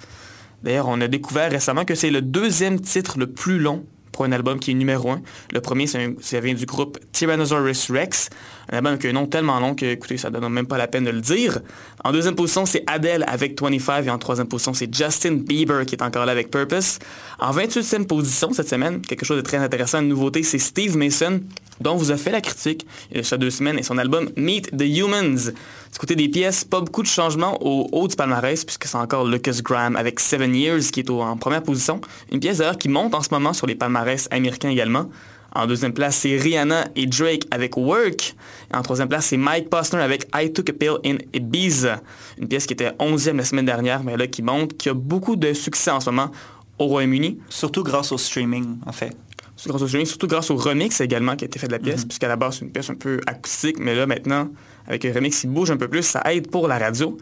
D'ailleurs, 0.63 0.89
on 0.89 0.99
a 1.03 1.09
découvert 1.09 1.51
récemment 1.51 1.85
que 1.85 1.95
c'est 1.95 2.11
le 2.11 2.23
deuxième 2.23 2.81
titre 2.81 3.19
le 3.19 3.27
plus 3.27 3.59
long 3.59 3.85
un 4.25 4.33
album 4.33 4.59
qui 4.59 4.71
est 4.71 4.75
numéro 4.75 5.11
1. 5.11 5.21
Le 5.53 5.61
premier, 5.61 5.87
c'est 5.87 6.03
un- 6.05 6.13
ça 6.21 6.41
vient 6.41 6.55
du 6.55 6.67
groupe 6.67 6.99
Tyrannosaurus 7.13 7.91
Rex, 7.91 8.31
un 8.71 8.79
album 8.79 8.93
avec 8.93 9.05
un 9.05 9.13
nom 9.13 9.27
tellement 9.27 9.59
long 9.61 9.75
que, 9.75 9.85
écoutez, 9.87 10.17
ça 10.19 10.31
donne 10.31 10.49
même 10.49 10.67
pas 10.67 10.79
la 10.79 10.87
peine 10.89 11.05
de 11.05 11.11
le 11.11 11.21
dire. 11.21 11.61
En 12.05 12.13
deuxième 12.13 12.35
position, 12.35 12.67
c'est 12.67 12.85
Adele 12.87 13.25
avec 13.29 13.61
25 13.61 14.07
et 14.07 14.11
en 14.11 14.19
troisième 14.19 14.49
position, 14.49 14.75
c'est 14.75 14.95
Justin 14.95 15.35
Bieber 15.37 15.85
qui 15.87 15.95
est 15.95 16.03
encore 16.03 16.27
là 16.27 16.33
avec 16.33 16.51
Purpose. 16.51 16.99
En 17.39 17.51
28e 17.53 18.07
position 18.07 18.53
cette 18.53 18.69
semaine, 18.69 19.01
quelque 19.03 19.25
chose 19.25 19.37
de 19.37 19.43
très 19.43 19.59
intéressant, 19.59 20.01
une 20.01 20.09
nouveauté, 20.09 20.43
c'est 20.43 20.59
Steve 20.59 20.97
Mason, 20.97 21.41
dont 21.81 21.97
vous 21.97 22.11
a 22.11 22.17
fait 22.17 22.33
la 22.33 22.41
critique 22.41 22.87
il 23.11 23.19
déjà 23.19 23.37
deux 23.37 23.51
semaines, 23.51 23.79
et 23.79 23.83
son 23.83 23.99
album 23.99 24.31
Meet 24.37 24.77
the 24.77 24.83
Humans. 24.83 25.53
Du 25.93 25.99
côté 25.99 26.17
des 26.17 26.29
pièces, 26.29 26.65
pas 26.65 26.81
beaucoup 26.81 27.03
de 27.03 27.09
changements 27.09 27.59
au 27.63 27.89
haut 27.93 28.09
du 28.09 28.17
palmarès, 28.17 28.65
puisque 28.65 28.85
c'est 28.85 28.97
encore 28.97 29.27
Lucas 29.27 29.61
Graham 29.63 29.97
avec 29.97 30.21
Seven 30.21 30.55
Years 30.55 30.83
qui 30.93 31.01
est 31.01 31.11
en 31.11 31.37
première 31.37 31.63
position. 31.63 32.01
Une 32.33 32.41
pièce 32.41 32.59
d'ailleurs 32.59 32.79
qui 32.79 32.89
monte 32.89 33.15
en 33.15 33.23
ce 33.23 33.29
moment 33.31 33.53
sur 33.53 33.67
les 33.67 33.75
palmarès 33.75 34.29
américains 34.31 34.71
également. 34.71 35.09
En 35.55 35.67
deuxième 35.67 35.95
place, 35.95 36.17
c'est 36.17 36.37
Rihanna 36.37 36.89
et 36.95 37.07
Drake 37.07 37.45
avec 37.51 37.77
Work. 37.77 38.37
En 38.73 38.83
troisième 38.83 39.09
place, 39.09 39.27
c'est 39.27 39.39
Mike 39.39 39.71
Posner 39.71 40.03
avec 40.03 40.29
I 40.35 40.53
Took 40.53 40.71
a 40.71 40.73
Pill 40.75 40.99
in 41.05 41.17
Ibiza. 41.33 42.01
Une 42.39 42.49
pièce 42.49 42.67
qui 42.67 42.75
était 42.75 42.91
11e 42.91 43.37
la 43.37 43.45
semaine 43.45 43.65
dernière, 43.65 44.05
mais 44.05 44.17
là 44.17 44.27
qui 44.27 44.43
monte, 44.43 44.77
qui 44.77 44.89
a 44.91 44.95
beaucoup 44.95 45.37
de 45.37 45.55
succès 45.55 45.91
en 45.91 46.01
ce 46.01 46.11
moment 46.11 46.31
au 46.79 46.87
Royaume-Uni. 46.87 47.39
Surtout 47.49 47.83
grâce 47.83 48.13
au 48.13 48.19
streaming, 48.19 48.77
en 48.87 48.93
fait. 48.93 49.17
Grâce 49.67 49.83
au 49.83 49.89
surtout 49.89 50.27
grâce 50.29 50.51
au 50.51 50.57
remix 50.57 51.01
également 51.01 51.35
qui 51.35 51.45
a 51.45 51.47
été 51.47 51.59
fait 51.59 51.67
de 51.67 51.73
la 51.73 51.79
pièce, 51.79 52.05
puisqu'à 52.05 52.29
la 52.29 52.37
base, 52.37 52.59
c'est 52.59 52.65
une 52.65 52.71
pièce 52.71 52.91
un 52.91 52.95
peu 52.95 53.21
acoustique, 53.27 53.79
mais 53.81 53.95
là, 53.95 54.07
maintenant, 54.07 54.49
avec 54.87 55.05
un 55.05 55.13
remix 55.13 55.41
qui 55.41 55.47
bouge 55.49 55.71
un 55.71 55.77
peu 55.77 55.89
plus, 55.89 56.03
ça 56.03 56.23
aide 56.33 56.49
pour 56.49 56.69
la 56.69 56.79
radio. 56.79 57.19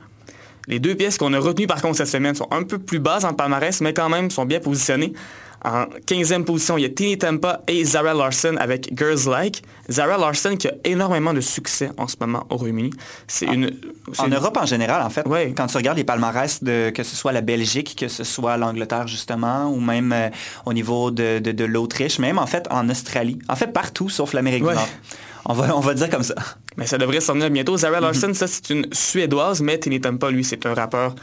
Les 0.69 0.79
deux 0.79 0.95
pièces 0.95 1.17
qu'on 1.17 1.33
a 1.33 1.39
retenues 1.39 1.69
par 1.69 1.81
contre 1.81 1.97
cette 1.97 2.09
semaine 2.09 2.35
sont 2.35 2.49
un 2.51 2.65
peu 2.65 2.79
plus 2.79 2.99
basses 2.99 3.25
en 3.25 3.33
palmarès, 3.33 3.81
mais 3.81 3.95
quand 3.95 4.09
même 4.09 4.31
sont 4.31 4.45
bien 4.45 4.61
positionnées. 4.61 5.13
En 5.65 5.87
15e 6.07 6.45
position, 6.45 6.79
il 6.79 6.83
y 6.83 6.85
a 6.85 6.91
Teeny 6.91 7.19
Tampa 7.19 7.63
et 7.67 7.83
Zara 7.85 8.15
Larson 8.15 8.57
avec 8.59 8.91
Girls 8.97 9.29
Like. 9.29 9.63
Zara 9.91 10.17
Larson 10.19 10.57
qui 10.57 10.69
a 10.69 10.73
énormément 10.85 11.33
de 11.35 11.41
succès 11.41 11.91
en 11.97 12.07
ce 12.07 12.17
moment 12.21 12.47
au 12.51 12.57
Royaume-Uni. 12.57 12.91
C'est 13.27 13.47
une... 13.47 13.71
En 14.19 14.27
une- 14.27 14.35
Europe 14.35 14.57
en 14.61 14.67
général, 14.67 15.03
en 15.03 15.11
fait, 15.11 15.27
Ouais. 15.27 15.53
quand 15.57 15.67
tu 15.67 15.77
regardes 15.77 15.99
les 15.99 16.05
palmarès, 16.05 16.63
de, 16.63 16.91
que 16.91 17.03
ce 17.03 17.17
soit 17.17 17.33
la 17.33 17.41
Belgique, 17.41 17.97
que 17.99 18.07
ce 18.09 18.23
soit 18.23 18.57
l'Angleterre 18.57 19.09
justement, 19.09 19.69
ou 19.71 19.81
même 19.81 20.13
euh, 20.13 20.29
au 20.67 20.73
niveau 20.73 21.11
de, 21.11 21.41
de- 21.41 21.53
de 21.53 21.65
l'Autriche, 21.65 22.19
même 22.21 22.39
en 22.39 22.47
fait 22.47 22.67
en 22.71 22.89
Australie, 22.89 23.39
en 23.49 23.57
fait 23.57 23.73
partout 23.73 24.09
sauf 24.09 24.35
l'Amérique 24.35 24.63
Ouais. 24.65 24.71
du 24.75 24.77
Nord. 24.79 24.89
On 25.49 25.55
va, 25.55 25.77
on 25.77 25.81
va 25.81 25.95
dire 25.95 26.11
comme 26.11 26.25
ça. 26.25 26.35
Mais 26.77 26.87
ça 26.87 26.99
devrait 26.99 27.21
s'en 27.21 27.35
venir 27.35 27.51
bientôt. 27.51 27.77
Zara 27.77 28.01
Larson, 28.01 28.35
ça 28.35 28.47
c'est 28.49 28.69
une 28.71 28.87
Suédoise, 28.93 29.61
mais 29.63 29.79
Teeny 29.79 30.01
Tampa, 30.01 30.29
lui, 30.31 30.43
c'est 30.45 30.67
un 30.67 30.75
rappeur 30.75 31.15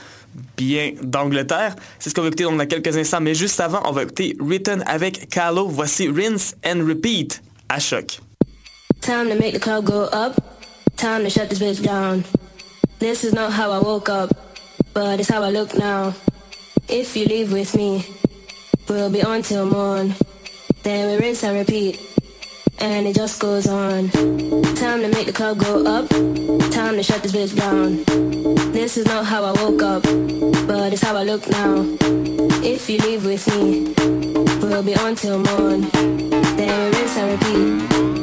bien 0.57 0.93
d'Angleterre. 1.01 1.75
C'est 1.99 2.09
ce 2.09 2.15
qu'on 2.15 2.21
va 2.21 2.27
écouter 2.27 2.43
dans 2.43 2.57
quelques 2.65 2.95
instants. 2.97 3.21
Mais 3.21 3.35
juste 3.35 3.59
avant, 3.59 3.81
on 3.85 3.91
va 3.91 4.03
écouter 4.03 4.35
Written 4.39 4.83
avec 4.87 5.29
Kalo. 5.29 5.67
Voici 5.67 6.07
Rinse 6.07 6.55
and 6.65 6.85
Repeat 6.87 7.41
à 7.69 7.79
choc. 7.79 8.19
Time 9.01 9.29
to 9.29 9.35
make 9.35 9.53
the 9.53 9.59
club 9.59 9.85
go 9.85 10.07
up. 10.13 10.39
Time 10.95 11.23
to 11.23 11.29
shut 11.29 11.49
this 11.49 11.59
bitch 11.59 11.83
down. 11.83 12.23
This 12.99 13.23
is 13.23 13.33
not 13.33 13.51
how 13.51 13.71
I 13.71 13.79
woke 13.79 14.07
up, 14.07 14.29
but 14.93 15.19
it's 15.19 15.29
how 15.29 15.43
I 15.43 15.49
look 15.49 15.77
now. 15.77 16.13
If 16.87 17.15
you 17.17 17.25
leave 17.25 17.51
with 17.51 17.75
me, 17.75 18.05
we'll 18.87 19.09
be 19.09 19.23
on 19.23 19.41
till 19.41 19.65
morn. 19.65 20.13
Then 20.83 21.09
we 21.09 21.25
rinse 21.25 21.43
and 21.43 21.57
repeat, 21.57 21.99
and 22.83 23.07
it 23.07 23.15
just 23.15 23.39
goes 23.39 23.65
on. 23.65 24.09
Time 24.75 25.01
to 25.01 25.07
make 25.07 25.25
the 25.25 25.33
club 25.33 25.57
go 25.57 25.85
up. 25.85 26.09
Time 26.71 26.95
to 26.97 27.03
shut 27.03 27.23
this 27.23 27.31
bitch 27.31 27.55
down. 27.55 28.03
This 28.73 28.97
is 28.97 29.05
not 29.05 29.25
how 29.25 29.43
I 29.45 29.51
woke 29.63 29.81
up, 29.81 30.03
but 30.67 30.91
it's 30.91 31.01
how 31.01 31.15
I 31.15 31.23
look 31.23 31.47
now. 31.49 31.85
If 32.61 32.89
you 32.89 32.97
leave 32.99 33.25
with 33.25 33.47
me, 33.55 33.93
we'll 34.61 34.83
be 34.83 34.95
on 34.97 35.15
till 35.15 35.39
morn. 35.39 35.81
Then 36.57 36.93
rinse 36.93 37.17
and 37.17 37.31
repeat 37.31 38.22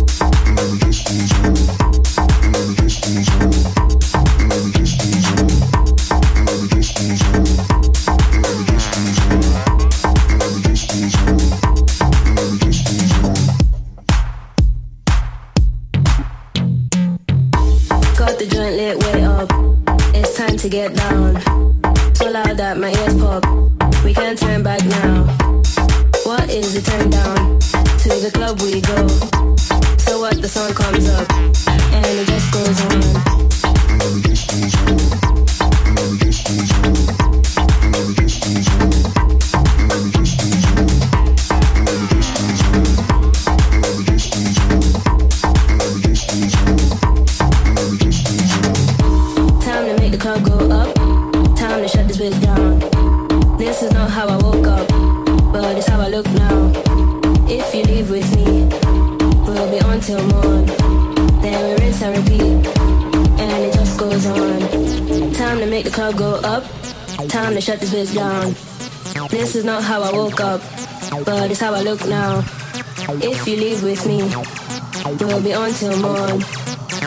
be 75.43 75.53
on 75.53 75.71
till 75.73 75.97
morn. 75.99 76.43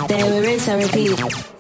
Then 0.08 0.30
we 0.30 0.46
rinse 0.46 0.68
and 0.68 0.82
repeat 0.82 1.53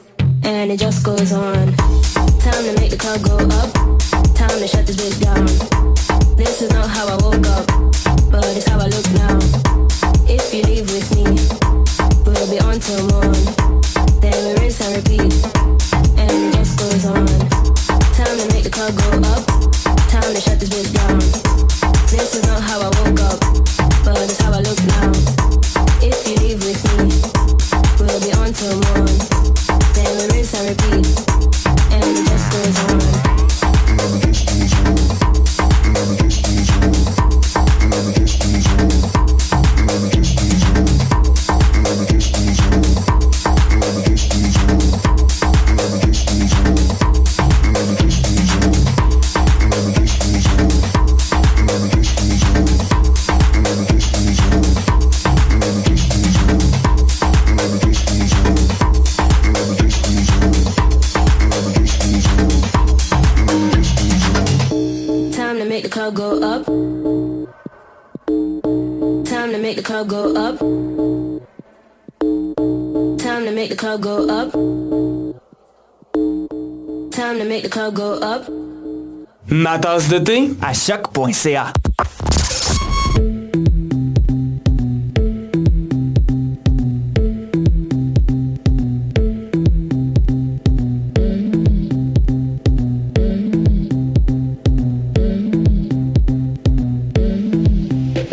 Ma 79.94 80.00
tasse 80.00 80.08
de 80.08 80.18
thé? 80.18 80.50
À 80.60 80.74
choc.ca. 80.74 81.72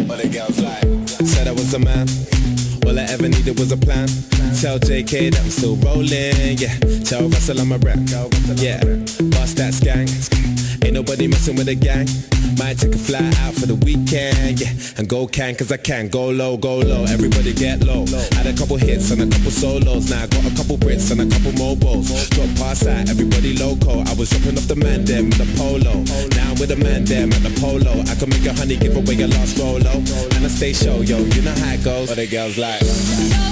All 0.09 0.17
the 0.17 0.29
girls 0.31 0.59
like 0.61 0.83
Said 1.27 1.47
I 1.47 1.51
was 1.51 1.75
a 1.75 1.79
man. 1.79 2.07
All 2.87 2.97
I 2.97 3.03
ever 3.03 3.29
needed 3.29 3.59
was 3.59 3.71
a 3.71 3.77
plan. 3.77 4.07
Tell 4.59 4.79
JK 4.79 5.29
that 5.29 5.39
I'm 5.39 5.49
still 5.51 5.75
rolling 5.75 6.57
Yeah. 6.57 6.75
Tell 7.03 7.29
Russell 7.29 7.59
I'm 7.59 7.71
a 7.71 7.77
rap 7.77 7.99
Yeah. 8.57 8.83
Bust 9.29 9.57
that 9.57 9.73
skank 9.75 10.30
Ain't 10.91 11.07
nobody 11.07 11.25
messing 11.25 11.55
with 11.55 11.69
a 11.69 11.75
gang. 11.75 12.05
Might 12.59 12.77
take 12.77 12.93
a 12.93 12.97
fly 12.97 13.23
out 13.47 13.53
for 13.53 13.65
the 13.65 13.75
weekend 13.75 14.59
Yeah. 14.59 14.75
And 14.97 15.07
go 15.07 15.25
can 15.25 15.55
cause 15.55 15.71
I 15.71 15.77
can. 15.77 16.09
Go 16.09 16.27
low, 16.31 16.57
go 16.57 16.79
low 16.79 17.05
Everybody 17.05 17.53
get 17.53 17.79
low. 17.79 18.05
Had 18.35 18.45
a 18.45 18.51
couple 18.51 18.75
hits 18.75 19.09
and 19.09 19.21
a 19.21 19.27
couple 19.33 19.51
solos. 19.51 20.09
Now 20.09 20.23
I 20.23 20.27
got 20.27 20.43
a 20.43 20.53
couple 20.53 20.75
Brits 20.75 21.09
and 21.09 21.21
a 21.21 21.27
couple 21.33 21.53
mobiles 21.53 22.27
Drop 22.31 22.49
past 22.57 22.83
that 22.83 23.09
Everybody 23.09 23.55
loco. 23.55 24.03
I 24.03 24.13
was 24.19 24.31
dropping 24.31 24.57
off 24.57 24.67
the 24.67 24.75
man 24.75 25.05
them 25.05 25.31
in 25.31 25.37
the 25.39 25.47
polo. 25.55 26.03
Now 26.35 26.51
I'm 26.51 26.59
with 26.59 26.75
the 26.75 26.75
man 26.75 27.05
them 27.05 27.31
at 27.31 27.39
the 27.39 27.55
polo. 27.61 28.03
I 28.11 28.15
can 28.19 28.27
make 28.27 28.45
a 28.45 28.51
honey 28.51 28.75
give 28.75 28.97
away 28.97 29.15
a 29.23 29.27
lost 29.27 29.59
rolo. 29.59 29.95
And 30.35 30.43
I 30.43 30.49
stay 30.49 30.73
show 30.73 30.99
yo 30.99 31.19
You 31.19 31.41
know 31.41 31.55
how 31.55 31.71
it 31.71 31.85
goes. 31.85 32.09
What 32.09 32.17
the 32.17 32.27
girls 32.27 32.57
like 32.57 33.50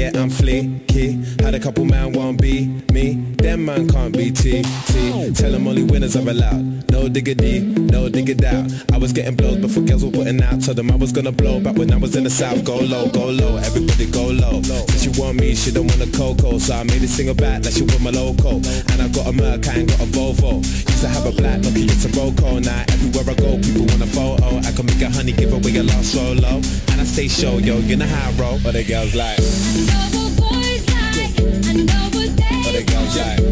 Year, 0.00 0.12
I'm 0.14 0.30
fleeky. 0.30 1.42
Had 1.42 1.54
a 1.54 1.60
couple 1.60 1.84
man 1.84 2.12
won't 2.12 2.40
be 2.40 2.68
me. 2.90 3.16
Them 3.36 3.66
man 3.66 3.86
can't 3.86 4.16
be 4.16 4.30
T, 4.30 4.62
T. 4.86 5.30
Tell 5.34 5.52
them 5.52 5.66
only 5.66 5.82
winners 5.82 6.16
are 6.16 6.26
allowed. 6.26 6.79
No 7.00 7.08
diggity, 7.08 7.60
no 7.60 8.10
diggity 8.10 8.44
out. 8.44 8.70
I 8.92 8.98
was 8.98 9.14
getting 9.14 9.34
blows 9.34 9.56
before 9.56 9.82
girls 9.84 10.04
were 10.04 10.10
putting 10.10 10.42
out. 10.42 10.60
Told 10.62 10.76
them 10.76 10.90
I 10.90 10.96
was 10.96 11.12
gonna 11.12 11.32
blow 11.32 11.58
back 11.58 11.74
when 11.76 11.90
I 11.94 11.96
was 11.96 12.14
in 12.14 12.24
the 12.24 12.30
south. 12.30 12.62
Go 12.62 12.76
low, 12.76 13.08
go 13.08 13.30
low, 13.30 13.56
everybody 13.56 14.04
go 14.10 14.26
low. 14.26 14.60
Since 14.60 15.02
she 15.04 15.08
want 15.18 15.40
me, 15.40 15.54
she 15.54 15.70
don't 15.70 15.86
want 15.86 16.02
a 16.02 16.10
cocoa. 16.14 16.58
So 16.58 16.74
I 16.74 16.82
made 16.84 17.02
a 17.02 17.08
single 17.08 17.34
back 17.34 17.64
like 17.64 17.72
she 17.72 17.84
want 17.84 18.02
my 18.02 18.10
loco. 18.10 18.56
And 18.92 19.00
I 19.00 19.08
got 19.08 19.28
a 19.28 19.32
Merc, 19.32 19.66
I 19.66 19.80
ain't 19.80 19.88
got 19.88 20.00
a 20.00 20.08
Volvo. 20.12 20.60
Used 20.60 21.00
to 21.00 21.08
have 21.08 21.24
a 21.24 21.32
black 21.32 21.60
Nokia, 21.60 21.88
it's 21.88 22.04
a 22.04 22.08
Roco. 22.08 22.62
Now 22.62 22.84
everywhere 22.92 23.32
I 23.32 23.34
go, 23.40 23.56
people 23.56 23.86
want 23.88 24.02
a 24.02 24.06
photo. 24.06 24.58
I 24.58 24.70
can 24.70 24.84
make 24.84 25.00
a 25.00 25.08
honey, 25.08 25.32
give 25.32 25.54
away 25.54 25.74
a 25.78 25.82
lost 25.82 26.12
solo. 26.12 26.60
And 26.92 27.00
I 27.00 27.04
stay 27.04 27.28
show, 27.28 27.56
yo, 27.56 27.78
you 27.78 27.96
know 27.96 28.04
how 28.04 28.28
I 28.28 28.32
roll. 28.36 28.60
But 28.62 28.72
the 28.72 28.84
girls 28.84 29.14
like, 29.14 29.38
What 29.40 30.12
the 30.12 30.36
boys 30.36 30.84
like? 30.92 31.32
but 32.60 32.72
the 32.76 32.84
girls 32.84 33.16
like, 33.16 33.49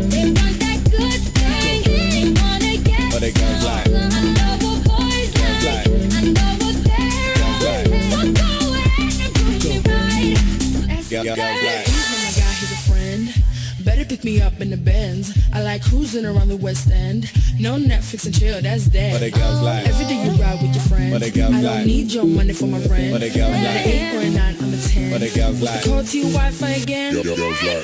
Better 14.18 14.22
pick 14.22 14.24
me 14.24 14.40
up 14.40 14.60
in 14.60 14.70
the 14.70 14.76
Benz. 14.76 15.36
I 15.52 15.62
like 15.62 15.82
cruising 15.84 16.24
around 16.26 16.48
the 16.48 16.56
West 16.56 16.90
End. 16.90 17.30
No 17.60 17.76
Netflix 17.76 18.26
and 18.26 18.34
chill, 18.34 18.60
that's 18.60 18.86
dead. 18.86 19.12
But 19.12 19.20
the 19.20 19.30
girls 19.30 19.62
like, 19.62 19.86
Every 19.86 20.06
day 20.06 20.24
you 20.24 20.30
ride 20.42 20.60
with 20.60 20.74
your 20.74 20.84
friends. 20.84 21.12
But 21.12 21.22
the 21.22 21.30
girls 21.30 21.54
I 21.54 21.60
like- 21.60 21.76
don't 21.78 21.86
need 21.86 22.12
your 22.12 22.24
money 22.24 22.52
for 22.52 22.66
my 22.66 22.78
rent. 22.78 23.12
But 23.12 23.20
the 23.20 23.30
girls 23.30 23.54
I 23.54 23.62
got 23.62 23.74
like- 23.74 23.86
an 23.86 23.92
eight 23.92 24.14
or 24.14 24.20
a 24.20 24.30
nine, 24.30 24.56
I'm 24.60 24.74
a 24.74 24.76
ten. 24.76 25.10
but 25.10 25.20
the 25.20 25.30
girls 25.30 25.60
like, 25.62 25.84
Call 25.84 26.02
to 26.02 26.18
your 26.18 26.30
Wi-Fi 26.32 26.70
again. 26.82 27.14
but 27.14 27.22
the 27.22 27.36
girls 27.36 27.62
like, 27.62 27.82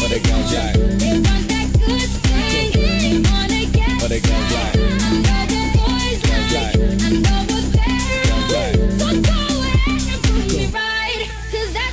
but 0.00 0.08
the 0.10 0.20
girls 0.28 0.52
like, 0.52 0.74
but 4.00 4.08
the 4.08 4.20
girls 4.20 4.52
like, 4.52 4.78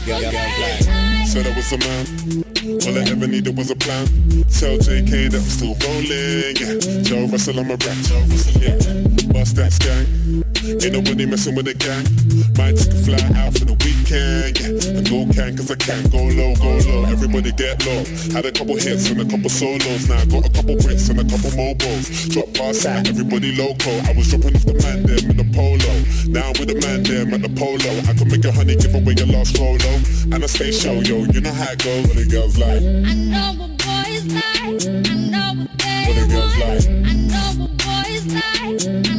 girls 0.05 0.33
like. 0.33 0.54
Said 1.35 1.47
I 1.47 1.55
was 1.57 1.73
a 1.73 1.77
man. 1.79 2.05
All 2.87 2.97
I 2.97 3.11
ever 3.11 3.27
needed 3.27 3.57
was 3.57 3.69
a 3.69 3.75
plan. 3.75 4.05
Tell 4.47 4.77
JK 4.77 5.31
that 5.31 5.35
I'm 5.35 5.43
still 5.43 5.75
rolling. 5.83 6.55
Yeah. 6.55 7.03
Tell 7.03 7.27
Russell 7.27 7.59
I'm 7.59 7.71
a 7.71 7.75
rap. 7.75 7.97
Yeah. 8.61 9.24
Bust 9.35 9.57
that 9.57 9.75
skank. 9.75 10.07
Ain't 10.63 10.95
nobody 10.95 11.25
messing 11.25 11.59
with 11.59 11.67
a 11.67 11.75
gang. 11.75 12.07
Might 12.55 12.79
take 12.79 12.87
a 12.87 12.99
fly 13.03 13.19
out 13.35 13.51
for 13.51 13.67
the 13.67 13.75
weekend. 13.83 14.55
Yeah. 14.63 14.95
And 14.95 15.03
go 15.03 15.27
can 15.27 15.59
cause 15.59 15.67
I 15.67 15.75
can. 15.75 16.07
Go 16.07 16.23
low, 16.31 16.55
go 16.55 16.79
low. 16.87 17.03
Everybody 17.11 17.51
get 17.51 17.83
low. 17.83 18.07
Had 18.31 18.47
a 18.47 18.51
couple 18.55 18.79
hits 18.79 19.11
and 19.11 19.19
a 19.19 19.27
couple 19.27 19.51
solos. 19.51 20.07
Now 20.07 20.23
I 20.23 20.25
got 20.31 20.47
a 20.47 20.51
couple 20.55 20.79
Brits 20.79 21.11
and 21.11 21.19
a 21.19 21.27
couple 21.27 21.51
mobiles. 21.51 22.31
Drop 22.31 22.47
past 22.55 22.87
that. 22.87 23.11
Everybody 23.11 23.51
loco. 23.59 23.91
I 24.07 24.15
was 24.15 24.31
dropping 24.31 24.55
off 24.55 24.63
the 24.63 24.79
man 24.79 25.03
them 25.03 25.27
in 25.27 25.35
the 25.35 25.47
polo. 25.51 25.91
Now 26.31 26.47
I'm 26.47 26.55
with 26.55 26.71
the 26.71 26.79
man 26.79 27.03
them 27.03 27.35
at 27.35 27.43
the 27.43 27.51
polo. 27.51 27.91
I 28.07 28.15
can 28.15 28.31
make 28.31 28.47
a 28.47 28.55
honey 28.55 28.79
give 28.79 28.95
away 28.95 29.19
a 29.19 29.27
lost 29.27 29.59
rolo. 29.59 29.99
And 30.31 30.39
I 30.39 30.47
stay 30.47 30.71
show, 30.71 31.03
yo. 31.03 31.27
You 31.27 31.43
know 31.43 31.51
how 31.51 31.75
it 31.75 31.83
goes. 31.83 32.07
What 32.07 32.15
the 32.15 32.23
girls 32.23 32.55
like. 32.55 32.79
I 32.79 33.11
know 33.11 33.51
what 33.59 33.75
the 33.75 33.83
girls 33.83 34.31
like. 34.31 34.79
What 38.87 39.14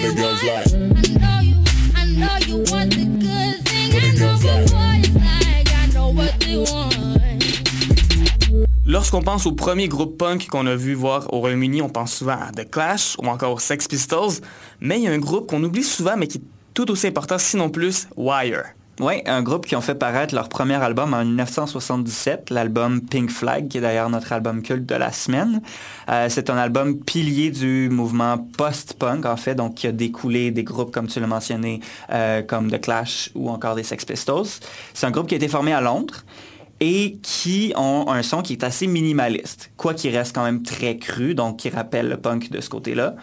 the 0.00 0.14
girls 0.14 0.42
like. 0.42 0.66
What 2.70 2.90
the 2.90 4.16
girls 4.16 4.44
like. 4.44 4.72
Lorsqu'on 8.84 9.22
pense 9.22 9.46
au 9.46 9.52
premier 9.52 9.88
groupe 9.88 10.18
punk 10.18 10.48
qu'on 10.48 10.66
a 10.66 10.76
vu 10.76 10.94
voir 10.94 11.32
au 11.32 11.38
Royaume-Uni, 11.38 11.80
on 11.82 11.88
pense 11.88 12.12
souvent 12.14 12.32
à 12.32 12.50
The 12.52 12.68
Clash 12.70 13.16
ou 13.22 13.26
encore 13.26 13.52
aux 13.52 13.58
Sex 13.58 13.88
Pistols, 13.88 14.42
mais 14.80 14.98
il 14.98 15.04
y 15.04 15.08
a 15.08 15.12
un 15.12 15.18
groupe 15.18 15.48
qu'on 15.48 15.62
oublie 15.62 15.82
souvent 15.82 16.16
mais 16.16 16.26
qui 16.26 16.38
est 16.38 16.42
tout 16.74 16.90
aussi 16.90 17.06
important, 17.06 17.38
sinon 17.38 17.70
plus, 17.70 18.08
Wire. 18.16 18.74
Oui, 19.00 19.22
un 19.24 19.42
groupe 19.42 19.64
qui 19.64 19.74
ont 19.74 19.80
fait 19.80 19.94
paraître 19.94 20.34
leur 20.34 20.50
premier 20.50 20.74
album 20.74 21.14
en 21.14 21.24
1977, 21.24 22.50
l'album 22.50 23.00
Pink 23.00 23.30
Flag, 23.30 23.68
qui 23.68 23.78
est 23.78 23.80
d'ailleurs 23.80 24.10
notre 24.10 24.32
album 24.34 24.60
culte 24.60 24.84
de 24.84 24.94
la 24.94 25.10
semaine. 25.12 25.62
Euh, 26.10 26.26
c'est 26.28 26.50
un 26.50 26.58
album 26.58 27.00
pilier 27.00 27.50
du 27.50 27.88
mouvement 27.90 28.36
post-punk, 28.36 29.24
en 29.24 29.38
fait, 29.38 29.54
donc 29.54 29.76
qui 29.76 29.86
a 29.86 29.92
découlé 29.92 30.50
des 30.50 30.62
groupes, 30.62 30.92
comme 30.92 31.06
tu 31.06 31.20
l'as 31.20 31.26
mentionné, 31.26 31.80
euh, 32.12 32.42
comme 32.42 32.70
The 32.70 32.82
Clash 32.82 33.30
ou 33.34 33.48
encore 33.48 33.76
des 33.76 33.82
Sex 33.82 34.04
Pistols. 34.04 34.60
C'est 34.92 35.06
un 35.06 35.10
groupe 35.10 35.26
qui 35.26 35.34
a 35.34 35.38
été 35.38 35.48
formé 35.48 35.72
à 35.72 35.80
Londres 35.80 36.24
et 36.78 37.16
qui 37.22 37.72
ont 37.76 38.10
un 38.10 38.22
son 38.22 38.42
qui 38.42 38.52
est 38.52 38.64
assez 38.64 38.86
minimaliste, 38.86 39.70
quoi 39.78 39.94
qu'il 39.94 40.14
reste 40.14 40.34
quand 40.34 40.44
même 40.44 40.62
très 40.62 40.98
cru, 40.98 41.34
donc 41.34 41.60
qui 41.60 41.70
rappelle 41.70 42.08
le 42.08 42.18
punk 42.18 42.50
de 42.50 42.60
ce 42.60 42.68
côté-là. 42.68 43.14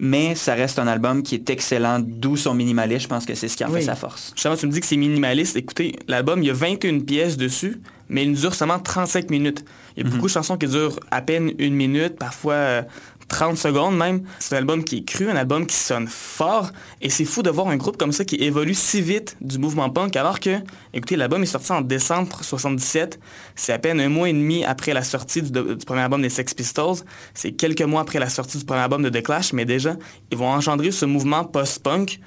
Mais 0.00 0.34
ça 0.36 0.54
reste 0.54 0.78
un 0.78 0.86
album 0.86 1.22
qui 1.24 1.34
est 1.34 1.50
excellent, 1.50 1.98
d'où 2.00 2.36
son 2.36 2.54
minimalisme. 2.54 3.02
Je 3.02 3.08
pense 3.08 3.26
que 3.26 3.34
c'est 3.34 3.48
ce 3.48 3.56
qui 3.56 3.64
en 3.64 3.68
Oui. 3.68 3.80
fait 3.80 3.86
sa 3.86 3.96
force. 3.96 4.32
Justement, 4.34 4.56
tu 4.56 4.66
me 4.66 4.72
dis 4.72 4.80
que 4.80 4.86
c'est 4.86 4.96
minimaliste. 4.96 5.56
Écoutez, 5.56 5.96
l'album, 6.06 6.40
il 6.42 6.46
y 6.46 6.50
a 6.50 6.54
21 6.54 7.00
pièces 7.00 7.36
dessus, 7.36 7.80
mais 8.08 8.24
il 8.24 8.32
dure 8.34 8.54
seulement 8.54 8.78
35 8.78 9.28
minutes. 9.30 9.64
Il 9.96 10.04
y 10.04 10.06
a 10.06 10.10
beaucoup 10.10 10.26
de 10.26 10.32
chansons 10.32 10.56
qui 10.56 10.66
durent 10.68 11.00
à 11.10 11.20
peine 11.20 11.52
une 11.58 11.74
minute, 11.74 12.16
parfois 12.16 12.52
euh, 12.54 12.82
30 13.28 13.56
secondes 13.56 13.96
même. 13.96 14.22
C'est 14.38 14.54
un 14.54 14.58
album 14.58 14.82
qui 14.82 14.98
est 14.98 15.04
cru, 15.04 15.30
un 15.30 15.36
album 15.36 15.66
qui 15.66 15.76
sonne 15.76 16.08
fort. 16.08 16.70
Et 17.00 17.10
c'est 17.10 17.24
fou 17.24 17.42
de 17.42 17.50
voir 17.50 17.68
un 17.68 17.76
groupe 17.76 17.96
comme 17.96 18.12
ça 18.12 18.24
qui 18.24 18.36
évolue 18.36 18.74
si 18.74 19.00
vite 19.00 19.36
du 19.40 19.58
mouvement 19.58 19.90
punk, 19.90 20.16
alors 20.16 20.40
que, 20.40 20.58
écoutez, 20.94 21.16
l'album 21.16 21.42
est 21.42 21.46
sorti 21.46 21.72
en 21.72 21.82
décembre 21.82 22.42
77. 22.42 23.20
C'est 23.54 23.72
à 23.72 23.78
peine 23.78 24.00
un 24.00 24.08
mois 24.08 24.28
et 24.28 24.32
demi 24.32 24.64
après 24.64 24.92
la 24.94 25.02
sortie 25.02 25.42
du, 25.42 25.76
premier 25.84 26.00
album 26.00 26.22
des 26.22 26.30
Sex 26.30 26.54
Pistols. 26.54 26.96
C'est 27.34 27.52
quelques 27.52 27.82
mois 27.82 28.00
après 28.00 28.18
la 28.18 28.28
sortie 28.28 28.58
du 28.58 28.64
premier 28.64 28.80
album 28.80 29.02
de 29.02 29.10
The 29.10 29.22
Clash, 29.22 29.52
mais 29.52 29.64
déjà, 29.64 29.96
ils 30.32 30.38
vont 30.38 30.48
engendrer 30.48 30.90
ce 30.90 31.04
mouvement 31.04 31.44
post-punk 31.44 32.20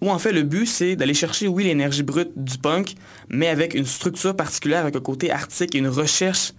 où 0.00 0.10
en 0.10 0.18
fait 0.18 0.32
le 0.32 0.42
but 0.42 0.66
c'est 0.66 0.96
d'aller 0.96 1.14
chercher, 1.14 1.46
oui, 1.48 1.64
l'énergie 1.64 2.02
brute 2.02 2.30
du 2.36 2.58
punk, 2.58 2.94
mais 3.28 3.48
avec 3.48 3.74
une 3.74 3.86
structure 3.86 4.36
particulière, 4.36 4.80
avec 4.80 4.96
un 4.96 5.00
côté 5.00 5.30
artistique 5.30 5.74
et 5.74 5.78
une 5.78 5.88
recherche 5.88 6.52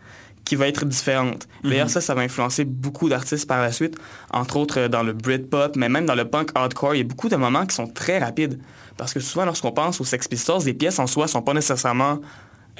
qui 0.45 0.55
va 0.55 0.67
être 0.67 0.85
différente. 0.85 1.47
D'ailleurs, 1.63 1.89
ça, 1.89 2.01
ça 2.01 2.13
va 2.13 2.21
influencer 2.21 2.63
beaucoup 2.63 3.09
d'artistes 3.09 3.47
par 3.47 3.61
la 3.61 3.71
suite, 3.71 3.97
entre 4.31 4.57
autres 4.57 4.79
euh, 4.79 4.87
dans 4.87 5.03
le 5.03 5.13
Britpop, 5.13 5.75
mais 5.75 5.89
même 5.89 6.05
dans 6.05 6.15
le 6.15 6.25
punk 6.25 6.51
hardcore, 6.55 6.95
il 6.95 6.99
y 6.99 7.01
a 7.01 7.03
beaucoup 7.03 7.29
de 7.29 7.35
moments 7.35 7.65
qui 7.65 7.75
sont 7.75 7.87
très 7.87 8.19
rapides. 8.19 8.59
Parce 8.95 9.13
que 9.13 9.19
souvent, 9.19 9.45
lorsqu'on 9.45 9.71
pense 9.71 9.99
aux 9.99 10.05
Sex 10.05 10.27
Pistols, 10.27 10.63
les 10.65 10.73
pièces 10.73 10.99
en 10.99 11.07
soi 11.07 11.27
sont 11.27 11.41
pas 11.41 11.53
nécessairement 11.53 12.19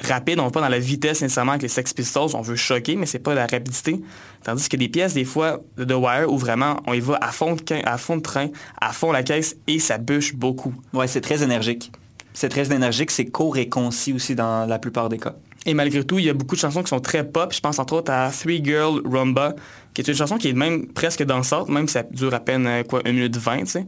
rapide, 0.02 0.38
on 0.40 0.44
va 0.44 0.50
pas 0.50 0.60
dans 0.60 0.68
la 0.68 0.78
vitesse 0.78 1.22
nécessairement 1.22 1.52
avec 1.52 1.62
les 1.62 1.68
Sex 1.68 1.92
Pistols, 1.92 2.30
on 2.34 2.42
veut 2.42 2.56
choquer, 2.56 2.96
mais 2.96 3.06
c'est 3.06 3.18
pas 3.18 3.34
la 3.34 3.46
rapidité. 3.46 4.00
Tandis 4.44 4.68
que 4.68 4.76
des 4.76 4.88
pièces, 4.88 5.14
des 5.14 5.24
fois, 5.24 5.60
de 5.76 5.84
The 5.84 5.96
Wire, 5.96 6.32
où 6.32 6.38
vraiment 6.38 6.80
on 6.86 6.94
y 6.94 7.00
va 7.00 7.18
à 7.20 7.32
fond 7.32 7.54
de, 7.54 7.62
à 7.84 7.98
fond 7.98 8.16
de 8.16 8.22
train, 8.22 8.48
à 8.80 8.92
fond 8.92 9.12
la 9.12 9.22
caisse, 9.22 9.56
et 9.66 9.78
ça 9.78 9.98
bûche 9.98 10.34
beaucoup. 10.34 10.74
Ouais, 10.92 11.08
c'est 11.08 11.20
très 11.20 11.42
énergique. 11.42 11.90
C'est 12.32 12.50
très 12.50 12.72
énergique, 12.72 13.10
c'est 13.10 13.26
court 13.26 13.56
et 13.56 13.68
concis 13.68 14.12
aussi 14.12 14.34
dans 14.34 14.66
la 14.66 14.78
plupart 14.78 15.08
des 15.08 15.18
cas. 15.18 15.34
Et 15.66 15.74
malgré 15.74 16.04
tout, 16.04 16.20
il 16.20 16.24
y 16.24 16.30
a 16.30 16.32
beaucoup 16.32 16.54
de 16.54 16.60
chansons 16.60 16.82
qui 16.82 16.88
sont 16.88 17.00
très 17.00 17.24
pop. 17.28 17.52
Je 17.52 17.60
pense 17.60 17.80
entre 17.80 17.94
autres 17.94 18.12
à 18.12 18.30
Three 18.30 18.64
Girl 18.64 19.02
Rumba, 19.04 19.56
qui 19.92 20.00
est 20.00 20.08
une 20.08 20.14
chanson 20.14 20.38
qui 20.38 20.48
est 20.48 20.52
même 20.52 20.86
presque 20.86 21.24
dansante, 21.24 21.68
même 21.68 21.88
si 21.88 21.94
ça 21.94 22.04
dure 22.04 22.32
à 22.32 22.40
peine 22.40 22.66
euh, 22.68 22.82
quoi, 22.84 23.02
1 23.04 23.12
minute 23.12 23.36
20, 23.36 23.58
tu 23.58 23.66
sais. 23.66 23.86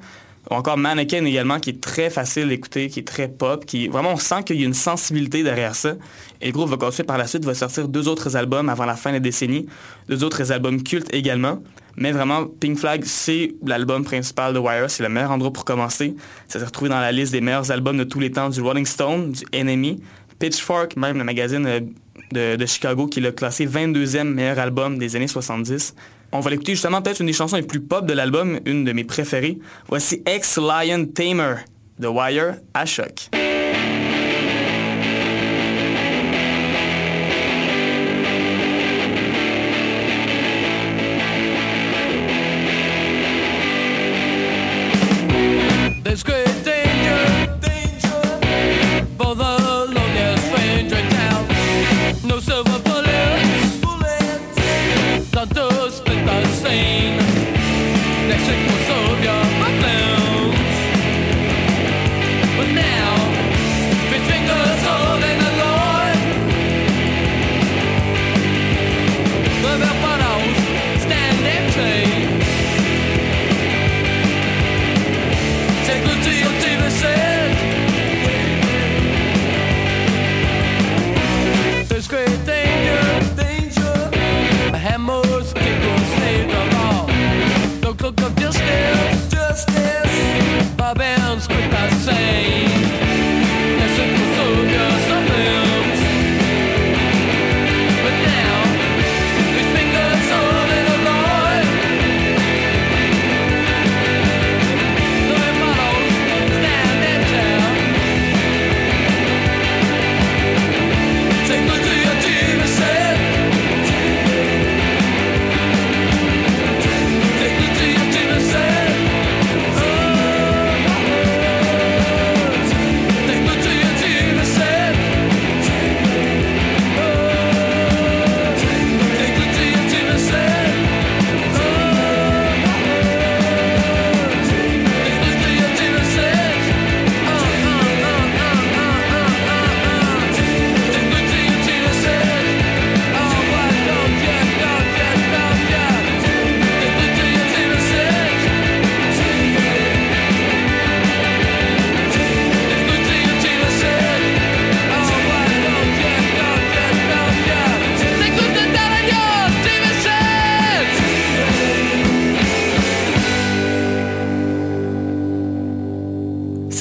Ou 0.50 0.54
encore 0.54 0.76
Mannequin 0.76 1.24
également, 1.24 1.60
qui 1.60 1.70
est 1.70 1.80
très 1.80 2.10
facile 2.10 2.48
d'écouter, 2.48 2.88
qui 2.88 3.00
est 3.00 3.06
très 3.06 3.28
pop, 3.28 3.64
qui 3.64 3.86
vraiment 3.86 4.12
on 4.12 4.16
sent 4.16 4.42
qu'il 4.44 4.56
y 4.56 4.64
a 4.64 4.66
une 4.66 4.74
sensibilité 4.74 5.42
derrière 5.44 5.74
ça. 5.74 5.94
Et 6.40 6.46
le 6.46 6.52
groupe 6.52 6.70
va 6.70 6.76
continuer 6.76 7.06
par 7.06 7.18
la 7.18 7.26
suite, 7.26 7.44
va 7.44 7.54
sortir 7.54 7.86
deux 7.86 8.08
autres 8.08 8.34
albums 8.34 8.68
avant 8.68 8.84
la 8.84 8.96
fin 8.96 9.10
de 9.10 9.16
la 9.16 9.20
décennie, 9.20 9.66
deux 10.08 10.24
autres 10.24 10.50
albums 10.50 10.82
cultes 10.82 11.12
également. 11.14 11.62
Mais 11.96 12.12
vraiment, 12.12 12.46
Pink 12.46 12.78
Flag, 12.78 13.02
c'est 13.04 13.54
l'album 13.66 14.04
principal 14.04 14.54
de 14.54 14.58
Wire, 14.58 14.88
c'est 14.88 15.02
le 15.02 15.08
meilleur 15.08 15.32
endroit 15.32 15.52
pour 15.52 15.64
commencer. 15.64 16.14
Ça 16.46 16.60
s'est 16.60 16.64
retrouvé 16.64 16.88
dans 16.88 17.00
la 17.00 17.10
liste 17.12 17.32
des 17.32 17.40
meilleurs 17.40 17.70
albums 17.72 17.98
de 17.98 18.04
tous 18.04 18.20
les 18.20 18.30
temps 18.30 18.48
du 18.48 18.60
Rolling 18.60 18.86
Stone, 18.86 19.32
du 19.32 19.44
Enemy, 19.52 20.00
Pitchfork, 20.38 20.96
même 20.96 21.18
le 21.18 21.24
magazine 21.24 21.66
euh, 21.66 22.56
de, 22.56 22.66
Chicago 22.66 23.06
qui 23.06 23.20
l'a 23.20 23.32
classé 23.32 23.66
22e 23.66 24.24
meilleur 24.24 24.58
album 24.58 24.98
des 24.98 25.16
années 25.16 25.28
70. 25.28 25.94
On 26.32 26.40
va 26.40 26.50
l'écouter 26.50 26.72
justement 26.72 27.00
peut-être 27.00 27.20
une 27.20 27.26
des 27.26 27.32
chansons 27.32 27.56
les 27.56 27.62
plus 27.62 27.80
pop 27.80 28.06
de 28.06 28.12
l'album, 28.12 28.60
une 28.66 28.84
de 28.84 28.92
mes 28.92 29.04
préférées. 29.04 29.58
Voici 29.88 30.22
Ex-Lion 30.26 31.06
Tamer 31.06 31.56
de 31.98 32.08
Wire 32.08 32.56
à 32.74 32.84
choc. 32.84 33.30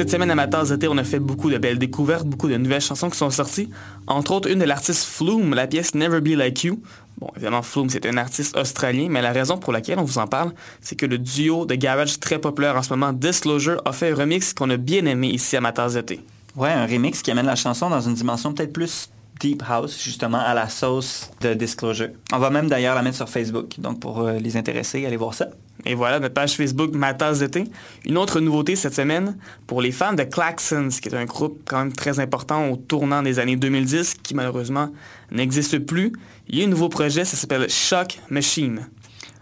Cette 0.07 0.13
semaine 0.13 0.31
à 0.31 0.35
ma 0.35 0.47
tasse 0.47 0.69
d'été, 0.69 0.87
on 0.87 0.97
a 0.97 1.03
fait 1.03 1.19
beaucoup 1.19 1.49
de 1.49 1.57
belles 1.57 1.79
découvertes, 1.79 2.25
beaucoup 2.25 2.47
de 2.47 2.55
nouvelles 2.55 2.79
chansons 2.79 3.09
qui 3.09 3.17
sont 3.17 3.29
sorties. 3.29 3.69
Entre 4.07 4.31
autres, 4.31 4.49
une 4.49 4.59
de 4.59 4.63
l'artiste 4.63 5.03
Flume, 5.03 5.53
la 5.53 5.67
pièce 5.67 5.95
Never 5.95 6.21
Be 6.21 6.29
Like 6.29 6.63
You. 6.63 6.81
Bon, 7.17 7.27
évidemment, 7.35 7.61
Flume, 7.61 7.89
c'est 7.89 8.05
un 8.05 8.15
artiste 8.15 8.55
australien, 8.55 9.07
mais 9.09 9.21
la 9.21 9.33
raison 9.33 9.57
pour 9.57 9.73
laquelle 9.73 9.99
on 9.99 10.05
vous 10.05 10.17
en 10.17 10.25
parle, 10.25 10.53
c'est 10.79 10.95
que 10.95 11.05
le 11.05 11.17
duo 11.17 11.65
de 11.65 11.75
garage 11.75 12.21
très 12.21 12.39
populaire 12.39 12.77
en 12.77 12.83
ce 12.83 12.93
moment, 12.93 13.11
Disclosure, 13.11 13.81
a 13.83 13.91
fait 13.91 14.11
un 14.11 14.15
remix 14.15 14.53
qu'on 14.53 14.69
a 14.69 14.77
bien 14.77 15.05
aimé 15.05 15.27
ici 15.27 15.57
à 15.57 15.59
ma 15.59 15.73
tasse 15.73 15.95
d'été. 15.95 16.21
Ouais, 16.55 16.71
un 16.71 16.85
remix 16.85 17.21
qui 17.21 17.29
amène 17.29 17.45
la 17.45 17.57
chanson 17.57 17.89
dans 17.89 17.99
une 17.99 18.13
dimension 18.13 18.53
peut-être 18.53 18.71
plus 18.71 19.09
deep 19.39 19.63
house, 19.67 20.01
justement, 20.01 20.39
à 20.39 20.53
la 20.53 20.69
sauce 20.69 21.29
de 21.41 21.53
Disclosure. 21.53 22.09
On 22.33 22.39
va 22.39 22.49
même 22.49 22.67
d'ailleurs 22.67 22.95
la 22.95 23.01
mettre 23.01 23.17
sur 23.17 23.29
Facebook, 23.29 23.79
donc 23.79 23.99
pour 23.99 24.21
euh, 24.21 24.33
les 24.39 24.57
intéressés, 24.57 25.05
allez 25.05 25.17
voir 25.17 25.33
ça. 25.33 25.47
Et 25.85 25.95
voilà, 25.95 26.19
notre 26.19 26.33
page 26.33 26.55
Facebook 26.55 26.93
Ma 26.93 27.13
tasse 27.13 27.39
d'été. 27.39 27.65
Une 28.05 28.17
autre 28.17 28.39
nouveauté 28.39 28.75
cette 28.75 28.95
semaine, 28.95 29.37
pour 29.67 29.81
les 29.81 29.91
fans 29.91 30.13
de 30.13 30.23
Klaxons, 30.23 30.89
qui 31.01 31.09
est 31.09 31.15
un 31.15 31.25
groupe 31.25 31.61
quand 31.65 31.79
même 31.79 31.93
très 31.93 32.19
important 32.19 32.69
au 32.69 32.75
tournant 32.75 33.21
des 33.21 33.39
années 33.39 33.55
2010, 33.55 34.15
qui 34.23 34.33
malheureusement 34.33 34.89
n'existe 35.31 35.79
plus, 35.79 36.13
il 36.47 36.59
y 36.59 36.61
a 36.61 36.65
un 36.65 36.69
nouveau 36.69 36.89
projet, 36.89 37.25
ça 37.25 37.37
s'appelle 37.37 37.69
Shock 37.69 38.19
Machine. 38.29 38.87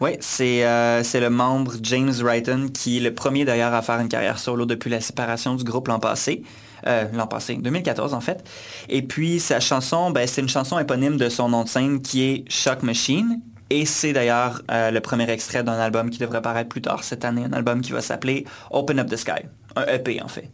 Oui, 0.02 0.12
c'est 0.20 0.66
euh, 0.66 1.04
c'est 1.04 1.22
le 1.22 1.30
membre 1.30 1.76
James 1.82 2.12
Wrighton 2.12 2.68
qui 2.74 2.98
est 2.98 3.00
le 3.00 3.14
premier 3.14 3.46
d'ailleurs 3.46 3.74
à 3.74 3.82
faire 3.82 4.00
une 4.00 4.10
carrière 4.10 4.40
solo 4.40 4.66
depuis 4.66 4.90
la 4.90 5.00
séparation 5.00 5.56
du 5.56 5.64
groupe 5.64 5.88
l'an 5.88 6.00
passé. 6.00 6.44
Euh, 6.88 7.06
l'an 7.14 7.26
passé, 7.26 7.56
2014 7.56 8.14
en 8.14 8.22
fait. 8.22 8.48
Et 8.90 9.02
puis 9.02 9.40
sa 9.40 9.60
chanson, 9.60 10.12
ben, 10.12 10.28
c'est 10.28 10.42
une 10.42 10.50
chanson 10.50 10.78
éponyme 10.78 11.18
de 11.18 11.30
son 11.30 11.50
nom 11.50 11.64
de 11.64 11.70
scène 11.70 12.02
qui 12.02 12.24
est 12.24 12.52
Shock 12.52 12.84
Machine. 12.84 13.42
Et 13.72 13.86
c'est 13.86 14.14
d'ailleurs 14.14 14.62
euh, 14.70 14.92
le 14.92 15.00
premier 15.00 15.28
extrait 15.32 15.64
d'un 15.64 15.80
album 15.80 16.12
qui 16.12 16.20
devrait 16.20 16.44
paraître 16.44 16.70
plus 16.70 16.82
tard 16.82 17.04
cette 17.04 17.26
année, 17.26 17.44
un 17.44 17.54
album 17.54 17.82
qui 17.82 17.92
va 17.92 18.02
s'appeler 18.02 18.46
Open 18.70 19.00
Up 19.00 19.10
the 19.10 19.16
Sky. 19.16 19.42
Un 19.76 19.86
EP 19.88 20.22
en 20.22 20.28
fait. 20.28 20.52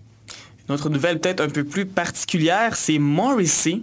Une 0.69 0.75
autre 0.75 0.89
nouvelle 0.89 1.19
peut-être 1.19 1.41
un 1.41 1.49
peu 1.49 1.65
plus 1.65 1.85
particulière, 1.85 2.77
c'est 2.77 2.97
Morrissey, 2.97 3.81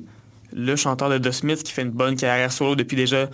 le 0.55 0.75
chanteur 0.77 1.11
de 1.11 1.19
The 1.19 1.33
Smiths 1.33 1.63
qui 1.63 1.73
fait 1.73 1.83
une 1.83 1.91
bonne 1.91 2.17
carrière 2.17 2.51
solo 2.51 2.77
depuis 2.77 2.97
déjà 2.97 3.29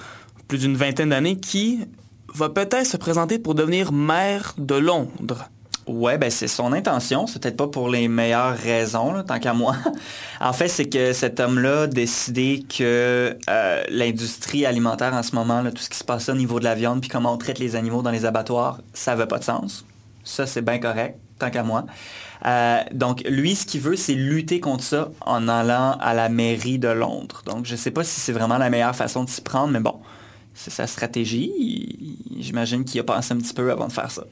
plus 0.48 0.58
d'une 0.58 0.76
vingtaine 0.76 1.10
d'années, 1.10 1.36
qui 1.36 1.86
va 2.34 2.48
peut-être 2.48 2.86
se 2.86 2.96
présenter 2.96 3.38
pour 3.38 3.54
devenir 3.54 3.92
maire 3.92 4.54
de 4.58 4.74
Londres. 4.74 5.48
Ouais, 5.86 6.16
ben 6.16 6.30
c'est 6.30 6.48
son 6.48 6.72
intention. 6.72 7.26
C'est 7.26 7.42
peut-être 7.42 7.58
pas 7.58 7.66
pour 7.66 7.90
les 7.90 8.08
meilleures 8.08 8.56
raisons, 8.56 9.22
tant 9.22 9.38
qu'à 9.38 9.52
moi. 9.52 9.76
en 10.40 10.52
fait, 10.54 10.68
c'est 10.68 10.88
que 10.88 11.12
cet 11.12 11.40
homme-là 11.40 11.82
a 11.82 11.86
décidé 11.86 12.64
que 12.66 13.36
euh, 13.50 13.84
l'industrie 13.90 14.64
alimentaire 14.64 15.12
en 15.12 15.22
ce 15.22 15.34
moment, 15.34 15.62
tout 15.70 15.82
ce 15.82 15.90
qui 15.90 15.98
se 15.98 16.04
passe 16.04 16.28
au 16.30 16.34
niveau 16.34 16.58
de 16.58 16.64
la 16.64 16.74
viande, 16.74 17.00
puis 17.02 17.10
comment 17.10 17.34
on 17.34 17.38
traite 17.38 17.58
les 17.58 17.76
animaux 17.76 18.00
dans 18.00 18.10
les 18.10 18.24
abattoirs, 18.24 18.80
ça 18.94 19.10
n'avait 19.10 19.26
pas 19.26 19.38
de 19.38 19.44
sens. 19.44 19.84
Ça, 20.24 20.46
c'est 20.46 20.62
bien 20.62 20.78
correct, 20.78 21.18
tant 21.38 21.50
qu'à 21.50 21.62
moi. 21.62 21.84
Euh, 22.46 22.78
donc, 22.92 23.22
lui, 23.28 23.54
ce 23.54 23.66
qu'il 23.66 23.82
veut, 23.82 23.96
c'est 23.96 24.14
lutter 24.14 24.60
contre 24.60 24.84
ça 24.84 25.10
en 25.20 25.48
allant 25.48 25.98
à 26.00 26.14
la 26.14 26.30
mairie 26.30 26.78
de 26.78 26.88
Londres. 26.88 27.42
Donc, 27.44 27.66
je 27.66 27.76
sais 27.76 27.90
pas 27.90 28.04
si 28.04 28.20
c'est 28.20 28.32
vraiment 28.32 28.56
la 28.56 28.70
meilleure 28.70 28.96
façon 28.96 29.24
de 29.24 29.28
s'y 29.28 29.42
prendre, 29.42 29.68
mais 29.68 29.80
bon, 29.80 30.00
c'est 30.54 30.70
sa 30.70 30.86
stratégie. 30.86 32.18
J'imagine 32.38 32.84
qu'il 32.84 33.00
a 33.00 33.04
pensé 33.04 33.34
un 33.34 33.36
petit 33.36 33.54
peu 33.54 33.70
avant 33.70 33.88
de 33.88 33.92
faire 33.92 34.10
ça. 34.10 34.24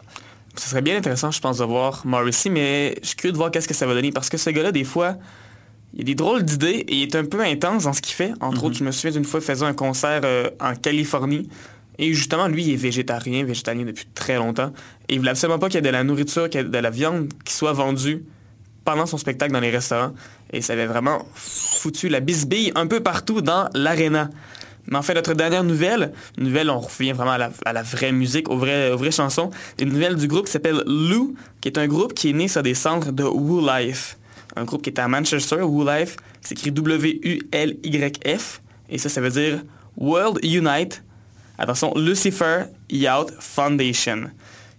Ce 0.56 0.68
serait 0.68 0.82
bien 0.82 0.96
intéressant, 0.96 1.30
je 1.30 1.40
pense, 1.40 1.58
de 1.58 1.64
voir 1.64 2.02
Morrissey, 2.04 2.50
mais 2.50 2.96
je 3.02 3.08
suis 3.08 3.16
curieux 3.16 3.32
de 3.32 3.38
voir 3.38 3.50
qu'est-ce 3.50 3.68
que 3.68 3.74
ça 3.74 3.86
va 3.86 3.94
donner, 3.94 4.12
parce 4.12 4.28
que 4.28 4.36
ce 4.36 4.50
gars-là, 4.50 4.70
des 4.72 4.84
fois, 4.84 5.16
Il 5.94 6.00
a 6.00 6.04
des 6.04 6.14
drôles 6.14 6.42
d'idées 6.42 6.84
et 6.88 6.96
il 6.96 7.02
est 7.02 7.16
un 7.16 7.24
peu 7.24 7.40
intense 7.40 7.84
dans 7.84 7.92
ce 7.92 8.00
qu'il 8.00 8.14
fait. 8.14 8.32
Entre 8.40 8.64
autres, 8.64 8.76
je 8.76 8.84
me 8.84 8.92
souviens 8.92 9.10
d'une 9.10 9.24
fois 9.24 9.40
faisant 9.40 9.66
un 9.66 9.74
concert 9.74 10.22
euh, 10.24 10.48
en 10.58 10.74
Californie. 10.74 11.48
Et 11.98 12.14
justement, 12.14 12.48
lui, 12.48 12.64
il 12.64 12.72
est 12.72 12.76
végétarien, 12.76 13.44
végétalien 13.44 13.84
depuis 13.84 14.06
très 14.14 14.36
longtemps. 14.36 14.72
Et 15.08 15.14
il 15.14 15.18
voulait 15.18 15.32
absolument 15.32 15.58
pas 15.58 15.68
qu'il 15.68 15.76
y 15.76 15.78
ait 15.78 15.82
de 15.82 15.90
la 15.90 16.02
nourriture, 16.02 16.48
qu'il 16.48 16.62
y 16.62 16.64
ait 16.64 16.68
de 16.68 16.78
la 16.78 16.90
viande 16.90 17.28
qui 17.44 17.52
soit 17.52 17.74
vendue 17.74 18.24
pendant 18.84 19.04
son 19.04 19.18
spectacle 19.18 19.52
dans 19.52 19.60
les 19.60 19.70
restaurants. 19.70 20.14
Et 20.52 20.62
ça 20.62 20.72
avait 20.72 20.86
vraiment 20.86 21.26
foutu 21.34 22.08
la 22.08 22.20
bisbille 22.20 22.72
un 22.74 22.86
peu 22.86 23.00
partout 23.00 23.42
dans 23.42 23.68
l'aréna. 23.74 24.30
Mais 24.92 24.98
en 24.98 25.02
fait, 25.02 25.14
notre 25.14 25.32
dernière 25.32 25.64
nouvelle, 25.64 26.12
une 26.36 26.44
nouvelle, 26.44 26.68
on 26.68 26.78
revient 26.78 27.12
vraiment 27.12 27.30
à 27.64 27.72
la, 27.72 27.82
vraie 27.82 28.12
musique, 28.12 28.50
aux 28.50 28.58
vraies, 28.58 28.90
aux 28.90 28.98
vraies 28.98 29.10
chansons, 29.10 29.48
une 29.80 29.88
nouvelle 29.88 30.16
du 30.16 30.28
groupe 30.28 30.44
qui 30.44 30.52
s'appelle 30.52 30.82
Lou, 30.84 31.34
qui 31.62 31.68
est 31.68 31.78
un 31.78 31.86
groupe 31.86 32.12
qui 32.12 32.28
est 32.28 32.32
né 32.34 32.46
sur 32.46 32.62
des 32.62 32.74
centres 32.74 33.10
de 33.10 33.24
Woo 33.24 33.66
Life. 33.66 34.18
Un 34.54 34.64
groupe 34.64 34.82
qui 34.82 34.90
est 34.90 34.98
à 34.98 35.08
Manchester, 35.08 35.62
Woo 35.62 35.82
Life, 35.82 36.16
qui 36.42 36.48
s'écrit 36.48 36.72
W-U-L-Y-F. 36.72 38.60
Et 38.90 38.98
ça, 38.98 39.08
ça 39.08 39.22
veut 39.22 39.30
dire 39.30 39.62
World 39.96 40.44
Unite. 40.44 41.02
Attention, 41.56 41.94
Lucifer 41.96 42.64
Youth 42.90 43.32
Foundation. 43.40 44.24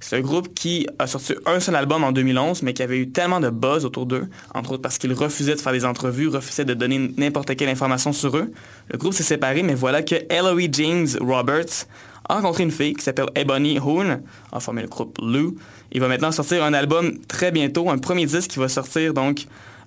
C'est 0.03 0.17
un 0.17 0.21
groupe 0.21 0.53
qui 0.53 0.85
a 0.99 1.07
sorti 1.07 1.33
un 1.45 1.61
seul 1.61 1.77
album 1.77 2.03
en 2.03 2.11
2011, 2.11 2.61
mais 2.63 2.73
qui 2.73 2.83
avait 2.83 2.97
eu 2.97 3.09
tellement 3.09 3.39
de 3.39 3.49
buzz 3.49 3.85
autour 3.85 4.05
d'eux, 4.05 4.27
entre 4.53 4.73
autres 4.73 4.81
parce 4.81 4.97
qu'ils 4.97 5.13
refusaient 5.13 5.55
de 5.55 5.61
faire 5.61 5.71
des 5.71 5.85
entrevues, 5.85 6.27
refusaient 6.27 6.65
de 6.65 6.73
donner 6.73 7.13
n'importe 7.15 7.55
quelle 7.55 7.69
information 7.69 8.11
sur 8.11 8.35
eux. 8.35 8.51
Le 8.91 8.97
groupe 8.97 9.13
s'est 9.13 9.23
séparé, 9.23 9.63
mais 9.63 9.75
voilà 9.75 10.01
que 10.01 10.15
Eloy 10.29 10.67
James 10.73 11.07
Roberts 11.21 11.87
a 12.27 12.35
rencontré 12.35 12.63
une 12.63 12.71
fille 12.71 12.93
qui 12.95 13.01
s'appelle 13.01 13.27
Ebony 13.33 13.79
Hoon, 13.79 14.19
a 14.51 14.59
formé 14.59 14.81
le 14.81 14.89
groupe 14.89 15.17
Lou. 15.21 15.55
Il 15.93 16.01
va 16.01 16.09
maintenant 16.09 16.33
sortir 16.33 16.65
un 16.65 16.73
album 16.73 17.17
très 17.29 17.51
bientôt, 17.51 17.89
un 17.89 17.97
premier 17.97 18.25
disque 18.25 18.51
qui 18.51 18.59
va 18.59 18.67
sortir 18.67 19.13
donc 19.13 19.45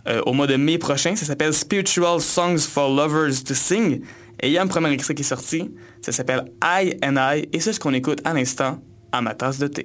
euh, 0.08 0.22
au 0.24 0.32
mois 0.32 0.46
de 0.46 0.56
mai 0.56 0.78
prochain. 0.78 1.14
Ça 1.14 1.26
s'appelle 1.26 1.52
Spiritual 1.52 2.22
Songs 2.22 2.60
for 2.60 2.88
Lovers 2.88 3.44
to 3.44 3.52
Sing. 3.52 4.00
Et 4.40 4.46
il 4.46 4.52
y 4.52 4.56
a 4.56 4.62
un 4.62 4.66
premier 4.66 4.90
extrait 4.92 5.14
qui 5.14 5.22
est 5.22 5.26
sorti. 5.26 5.70
Ça 6.00 6.10
s'appelle 6.12 6.46
I 6.64 6.94
and 7.04 7.16
I. 7.18 7.46
Et 7.52 7.60
c'est 7.60 7.74
ce 7.74 7.80
qu'on 7.80 7.92
écoute 7.92 8.22
à 8.24 8.32
l'instant 8.32 8.80
à 9.12 9.20
ma 9.20 9.34
tasse 9.34 9.58
de 9.58 9.66
thé. 9.66 9.84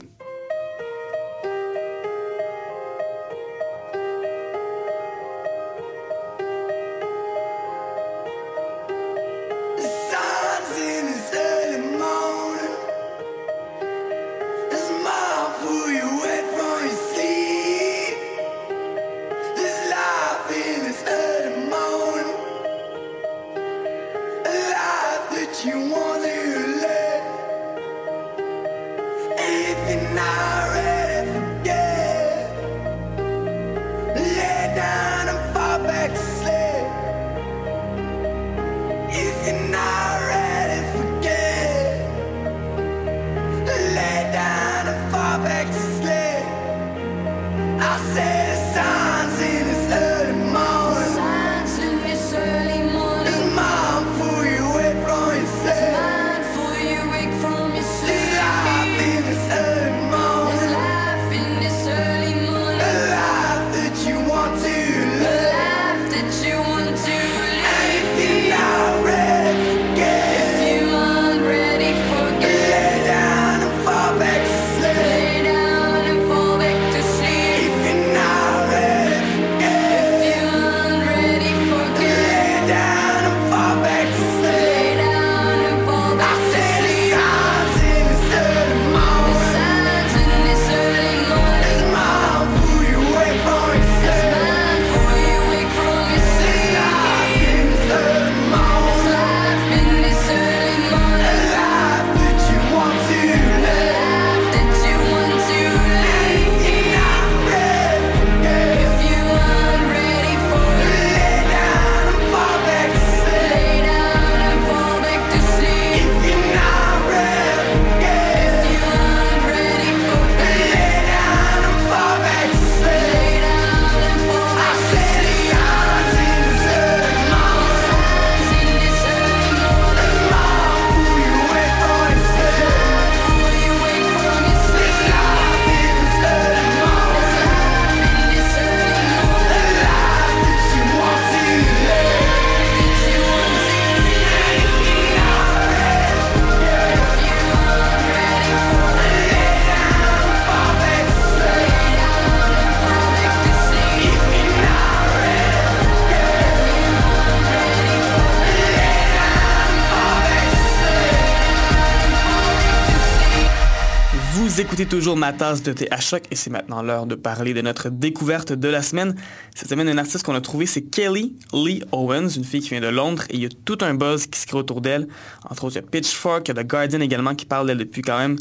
Toujours 165.02 165.18
ma 165.18 165.34
tasse 165.34 165.64
de 165.64 165.74
thé 165.74 165.88
à 165.90 166.00
choc 166.00 166.22
et 166.30 166.36
c'est 166.36 166.52
maintenant 166.52 166.84
l'heure 166.84 167.08
de 167.08 167.16
parler 167.16 167.56
de 167.56 167.62
notre 167.62 167.90
découverte 167.90 168.54
de 168.54 168.68
la 168.68 168.84
semaine. 168.84 169.16
Cette 169.56 169.68
semaine, 169.68 169.90
un 169.90 169.98
artiste 169.98 170.24
qu'on 170.24 170.36
a 170.36 170.42
trouvé, 170.42 170.68
c'est 170.68 170.84
Kelly 170.84 171.36
Lee 171.54 171.84
Owens, 171.92 172.30
une 172.30 172.44
fille 172.44 172.62
qui 172.62 172.70
vient 172.70 172.82
de 172.82 172.88
Londres 172.88 173.24
et 173.32 173.38
il 173.38 173.42
y 173.42 173.48
a 173.48 173.50
tout 173.66 173.80
un 173.82 173.96
buzz 173.96 174.28
qui 174.28 174.40
se 174.40 174.46
crée 174.46 174.60
autour 174.60 174.80
d'elle. 174.80 175.08
Entre 175.50 175.64
autres, 175.64 175.78
il 175.78 175.82
y 175.82 175.84
a 175.84 175.88
Pitchfork, 175.88 176.48
il 176.48 176.56
y 176.56 176.60
a 176.60 176.64
The 176.64 176.68
Guardian 176.68 177.00
également 177.00 177.34
qui 177.34 177.48
parle 177.48 177.66
d'elle 177.66 177.80
depuis 177.80 178.04
quand 178.04 178.20
même 178.20 178.38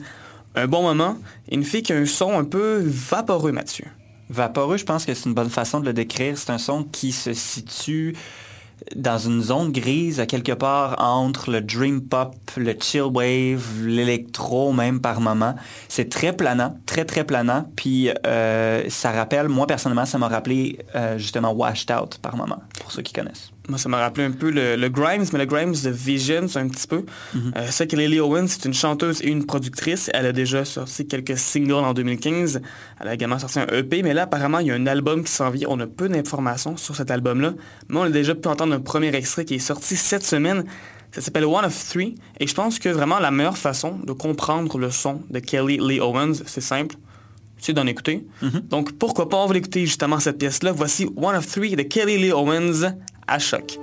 un 0.54 0.66
bon 0.66 0.82
moment. 0.82 1.16
Et 1.48 1.54
une 1.54 1.64
fille 1.64 1.82
qui 1.82 1.94
a 1.94 1.96
un 1.96 2.04
son 2.04 2.38
un 2.38 2.44
peu 2.44 2.82
vaporeux, 2.84 3.52
Mathieu. 3.52 3.86
Vaporeux, 4.28 4.76
je 4.76 4.84
pense 4.84 5.06
que 5.06 5.14
c'est 5.14 5.30
une 5.30 5.34
bonne 5.34 5.48
façon 5.48 5.80
de 5.80 5.86
le 5.86 5.94
décrire. 5.94 6.36
C'est 6.36 6.50
un 6.50 6.58
son 6.58 6.84
qui 6.84 7.12
se 7.12 7.32
situe 7.32 8.14
dans 8.96 9.18
une 9.18 9.42
zone 9.42 9.72
grise 9.72 10.20
à 10.20 10.26
quelque 10.26 10.52
part 10.52 10.96
entre 10.98 11.50
le 11.50 11.60
dream 11.60 12.00
pop, 12.02 12.34
le 12.56 12.74
chill 12.80 13.02
wave, 13.02 13.84
l'électro 13.84 14.72
même 14.72 15.00
par 15.00 15.20
moment. 15.20 15.54
C'est 15.88 16.08
très 16.08 16.32
planant, 16.32 16.76
très 16.86 17.04
très 17.04 17.24
planant. 17.24 17.66
Puis 17.76 18.10
euh, 18.26 18.84
ça 18.88 19.10
rappelle, 19.12 19.48
moi 19.48 19.66
personnellement, 19.66 20.06
ça 20.06 20.18
m'a 20.18 20.28
rappelé 20.28 20.78
euh, 20.94 21.18
justement 21.18 21.52
Washed 21.52 21.90
Out 21.90 22.18
par 22.22 22.36
moment, 22.36 22.60
pour 22.90 22.96
ceux 22.96 23.02
qui 23.02 23.12
connaissent. 23.12 23.52
Moi, 23.68 23.78
ça 23.78 23.88
m'a 23.88 23.98
rappelé 23.98 24.26
un 24.26 24.32
peu 24.32 24.50
le, 24.50 24.74
le 24.74 24.88
Grimes, 24.88 25.24
mais 25.32 25.38
le 25.38 25.44
Grimes 25.44 25.76
de 25.84 25.90
Vision, 25.90 26.48
c'est 26.48 26.58
un 26.58 26.66
petit 26.66 26.88
peu. 26.88 27.04
Euh, 27.36 27.68
c'est 27.70 27.86
que 27.86 27.94
Lily 27.94 28.18
Owens, 28.18 28.48
c'est 28.48 28.64
une 28.64 28.74
chanteuse 28.74 29.22
et 29.22 29.28
une 29.28 29.46
productrice. 29.46 30.10
Elle 30.12 30.26
a 30.26 30.32
déjà 30.32 30.64
sorti 30.64 31.06
quelques 31.06 31.38
singles 31.38 31.74
en 31.74 31.94
2015. 31.94 32.60
Elle 32.98 33.06
a 33.06 33.14
également 33.14 33.38
sorti 33.38 33.60
un 33.60 33.68
EP, 33.68 34.02
mais 34.02 34.12
là, 34.12 34.22
apparemment, 34.22 34.58
il 34.58 34.66
y 34.66 34.70
a 34.72 34.74
un 34.74 34.88
album 34.88 35.22
qui 35.22 35.30
s'en 35.30 35.50
vient. 35.50 35.68
On 35.70 35.78
a 35.78 35.86
peu 35.86 36.08
d'informations 36.08 36.76
sur 36.76 36.96
cet 36.96 37.12
album-là, 37.12 37.54
mais 37.88 37.98
on 37.98 38.02
a 38.02 38.10
déjà 38.10 38.34
pu 38.34 38.48
entendre 38.48 38.74
un 38.74 38.80
premier 38.80 39.14
extrait 39.14 39.44
qui 39.44 39.54
est 39.54 39.60
sorti 39.60 39.94
cette 39.94 40.24
semaine. 40.24 40.64
Ça 41.12 41.20
s'appelle 41.20 41.44
One 41.44 41.64
of 41.64 41.88
Three, 41.90 42.16
et 42.40 42.48
je 42.48 42.54
pense 42.54 42.80
que 42.80 42.88
vraiment 42.88 43.20
la 43.20 43.30
meilleure 43.30 43.58
façon 43.58 44.00
de 44.04 44.12
comprendre 44.12 44.78
le 44.78 44.90
son 44.90 45.22
de 45.30 45.38
Kelly 45.38 45.78
Lee 45.78 46.00
Owens, 46.00 46.42
c'est 46.46 46.60
simple, 46.60 46.96
c'est 47.60 47.72
d'en 47.72 47.86
écouter. 47.86 48.26
Donc 48.68 48.92
pourquoi 48.92 49.28
pas, 49.28 49.36
on 49.36 49.46
va 49.46 49.54
l'écouter 49.54 49.86
justement 49.86 50.18
cette 50.20 50.38
pièce-là. 50.38 50.72
Voici 50.72 51.06
One 51.16 51.36
of 51.36 51.46
Three 51.46 51.76
de 51.76 51.82
Kelly 51.82 52.18
Lee 52.18 52.32
Owens 52.32 52.94
à 53.26 53.38
choc. 53.38 53.78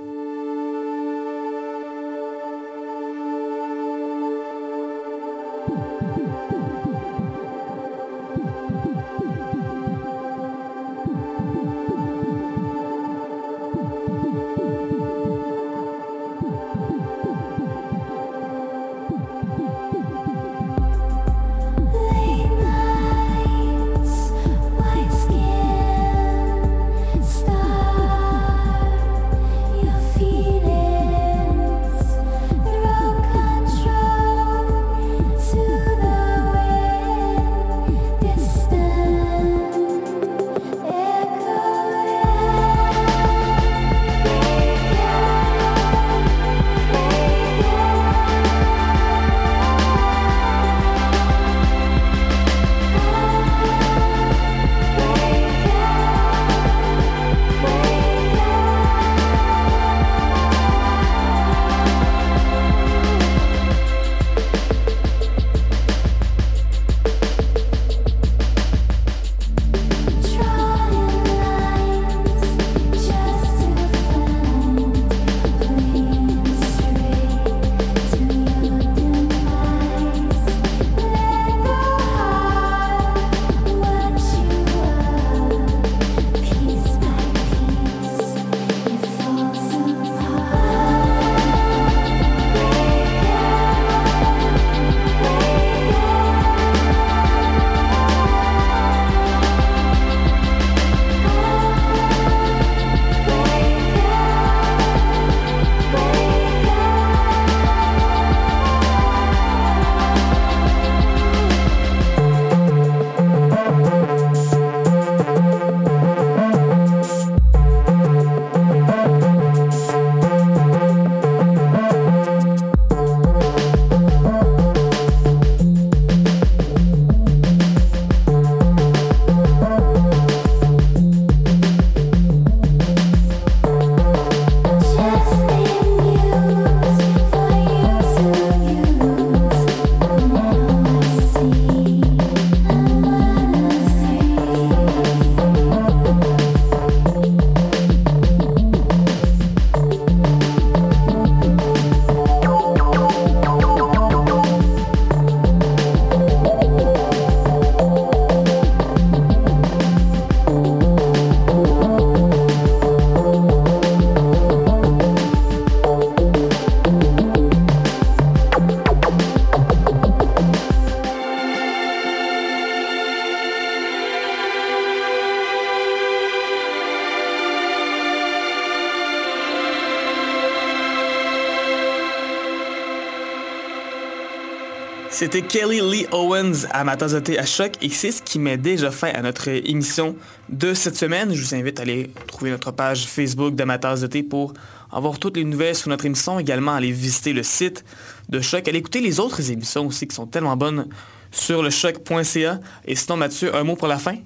C'était 185.18 185.42
Kelly 185.42 185.80
Lee 185.80 186.06
Owens 186.12 186.68
à 186.70 186.88
à 186.88 187.44
choc 187.44 187.72
et 187.82 187.88
c'est 187.88 188.12
ce 188.12 188.22
qui 188.22 188.38
met 188.38 188.56
déjà 188.56 188.92
fin 188.92 189.08
à 189.08 189.20
notre 189.20 189.48
émission 189.48 190.14
de 190.48 190.74
cette 190.74 190.96
semaine. 190.96 191.34
Je 191.34 191.44
vous 191.44 191.56
invite 191.56 191.80
à 191.80 191.82
aller 191.82 192.12
trouver 192.28 192.52
notre 192.52 192.70
page 192.70 193.04
Facebook 193.06 193.56
de 193.56 194.22
pour 194.22 194.54
avoir 194.92 195.18
toutes 195.18 195.36
les 195.36 195.42
nouvelles 195.42 195.74
sur 195.74 195.88
notre 195.88 196.06
émission, 196.06 196.38
également 196.38 196.72
aller 196.72 196.92
visiter 196.92 197.32
le 197.32 197.42
site 197.42 197.84
de 198.28 198.40
Choc, 198.40 198.68
aller 198.68 198.78
écouter 198.78 199.00
les 199.00 199.18
autres 199.18 199.50
émissions 199.50 199.88
aussi 199.88 200.06
qui 200.06 200.14
sont 200.14 200.28
tellement 200.28 200.56
bonnes 200.56 200.86
sur 201.32 201.64
le 201.64 201.70
choc.ca. 201.70 202.60
Et 202.84 202.94
sinon 202.94 203.16
Mathieu, 203.16 203.52
un 203.56 203.64
mot 203.64 203.74
pour 203.74 203.88
la 203.88 203.98
fin? 203.98 204.18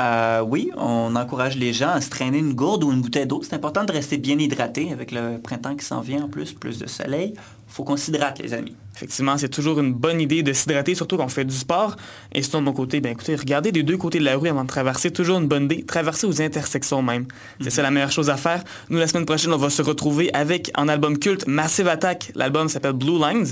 Euh, 0.00 0.40
oui, 0.40 0.70
on 0.78 1.14
encourage 1.14 1.56
les 1.56 1.74
gens 1.74 1.90
à 1.90 2.00
se 2.00 2.08
traîner 2.08 2.38
une 2.38 2.54
gourde 2.54 2.84
ou 2.84 2.92
une 2.92 3.02
bouteille 3.02 3.26
d'eau. 3.26 3.42
C'est 3.42 3.54
important 3.54 3.84
de 3.84 3.92
rester 3.92 4.16
bien 4.16 4.38
hydraté 4.38 4.92
avec 4.92 5.12
le 5.12 5.38
printemps 5.38 5.76
qui 5.76 5.84
s'en 5.84 6.00
vient 6.00 6.22
en 6.22 6.28
plus, 6.28 6.52
plus 6.52 6.78
de 6.78 6.86
soleil. 6.86 7.34
faut 7.68 7.84
qu'on 7.84 7.98
s'hydrate, 7.98 8.38
les 8.38 8.54
amis. 8.54 8.74
Effectivement, 8.96 9.36
c'est 9.36 9.50
toujours 9.50 9.78
une 9.78 9.92
bonne 9.92 10.20
idée 10.20 10.42
de 10.42 10.54
s'hydrater, 10.54 10.94
surtout 10.94 11.18
quand 11.18 11.26
on 11.26 11.28
fait 11.28 11.44
du 11.44 11.54
sport. 11.54 11.96
Et 12.32 12.42
sinon, 12.42 12.60
de 12.60 12.64
mon 12.66 12.72
côté, 12.72 13.00
ben 13.00 13.12
écoutez, 13.12 13.36
regardez 13.36 13.72
des 13.72 13.82
deux 13.82 13.98
côtés 13.98 14.20
de 14.20 14.24
la 14.24 14.38
rue 14.38 14.48
avant 14.48 14.62
de 14.62 14.68
traverser. 14.68 15.10
Toujours 15.10 15.38
une 15.38 15.48
bonne 15.48 15.64
idée. 15.64 15.84
Traverser 15.84 16.26
aux 16.26 16.40
intersections 16.40 17.02
même. 17.02 17.26
C'est 17.60 17.70
ça 17.70 17.82
la 17.82 17.90
meilleure 17.90 18.12
chose 18.12 18.30
à 18.30 18.38
faire. 18.38 18.64
Nous, 18.88 18.98
la 18.98 19.06
semaine 19.06 19.26
prochaine, 19.26 19.52
on 19.52 19.58
va 19.58 19.68
se 19.68 19.82
retrouver 19.82 20.32
avec 20.32 20.70
un 20.76 20.88
album 20.88 21.18
culte, 21.18 21.46
Massive 21.46 21.88
Attack. 21.88 22.32
L'album 22.34 22.70
s'appelle 22.70 22.94
Blue 22.94 23.18
Lines. 23.18 23.48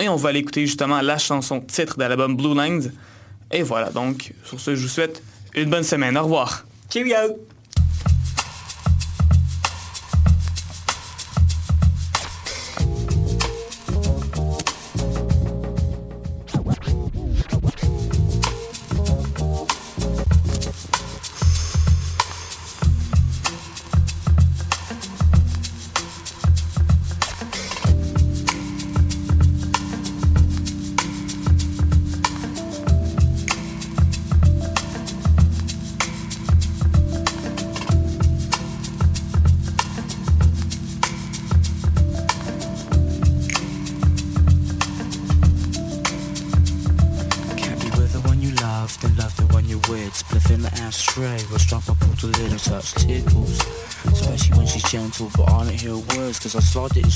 Et 0.00 0.08
on 0.08 0.16
va 0.16 0.30
aller 0.30 0.38
écouter 0.38 0.66
justement 0.66 1.02
la 1.02 1.18
chanson 1.18 1.60
titre 1.60 1.98
de 1.98 2.04
l'album 2.04 2.34
Blue 2.34 2.54
Lines. 2.54 2.92
Et 3.50 3.62
voilà, 3.62 3.90
donc, 3.90 4.32
sur 4.44 4.58
ce, 4.58 4.74
je 4.74 4.82
vous 4.82 4.88
souhaite 4.88 5.22
une 5.54 5.70
bonne 5.70 5.84
semaine. 5.84 6.16
Au 6.16 6.22
revoir. 6.22 6.64
Cheerio! 6.92 7.38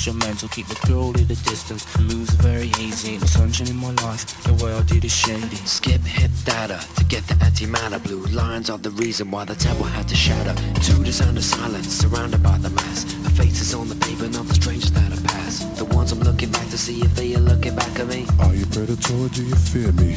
Instrumental, 0.07 0.47
keep 0.49 0.67
the 0.67 0.87
girl 0.87 1.09
at 1.09 1.29
a 1.29 1.37
distance. 1.43 1.83
Moves 1.99 2.33
are 2.33 2.43
very 2.43 2.67
hazy, 2.67 3.17
the 3.17 3.27
sunshine 3.27 3.67
in 3.67 3.75
my 3.75 3.91
life 4.03 4.23
The 4.43 4.53
way 4.63 4.71
I 4.73 4.81
did 4.83 5.03
is 5.03 5.13
shady. 5.13 5.57
Skip 5.65 6.01
hip 6.01 6.31
data 6.45 6.79
to 6.95 7.03
get 7.05 7.27
the 7.27 7.33
antimatter. 7.35 8.01
Blue 8.03 8.23
lines 8.27 8.69
are 8.69 8.77
the 8.77 8.91
reason 8.91 9.29
why 9.31 9.43
the 9.43 9.55
temple 9.55 9.85
had 9.85 10.07
to 10.07 10.15
shatter. 10.15 10.55
To 10.87 10.93
the 11.03 11.11
sound 11.11 11.37
of 11.37 11.43
silence, 11.43 11.87
surrounded 11.89 12.41
by 12.41 12.57
the 12.57 12.69
mass. 12.69 13.03
The 13.03 13.31
faces 13.31 13.73
on 13.73 13.89
the 13.89 13.95
paper, 13.95 14.29
not 14.29 14.45
the 14.47 14.55
strangers 14.55 14.91
that 14.91 15.11
I 15.11 15.17
pass 15.27 15.65
The 15.77 15.85
ones 15.85 16.11
I'm 16.11 16.19
looking 16.19 16.51
back 16.51 16.69
to 16.69 16.77
see 16.77 17.01
if 17.01 17.13
they 17.15 17.35
are 17.35 17.39
looking 17.51 17.75
back 17.75 17.99
at 17.99 18.07
me. 18.07 18.25
Are 18.39 18.53
you 18.53 18.65
predator? 18.67 19.27
Do 19.27 19.43
you 19.43 19.55
fear 19.55 19.91
me? 19.91 20.13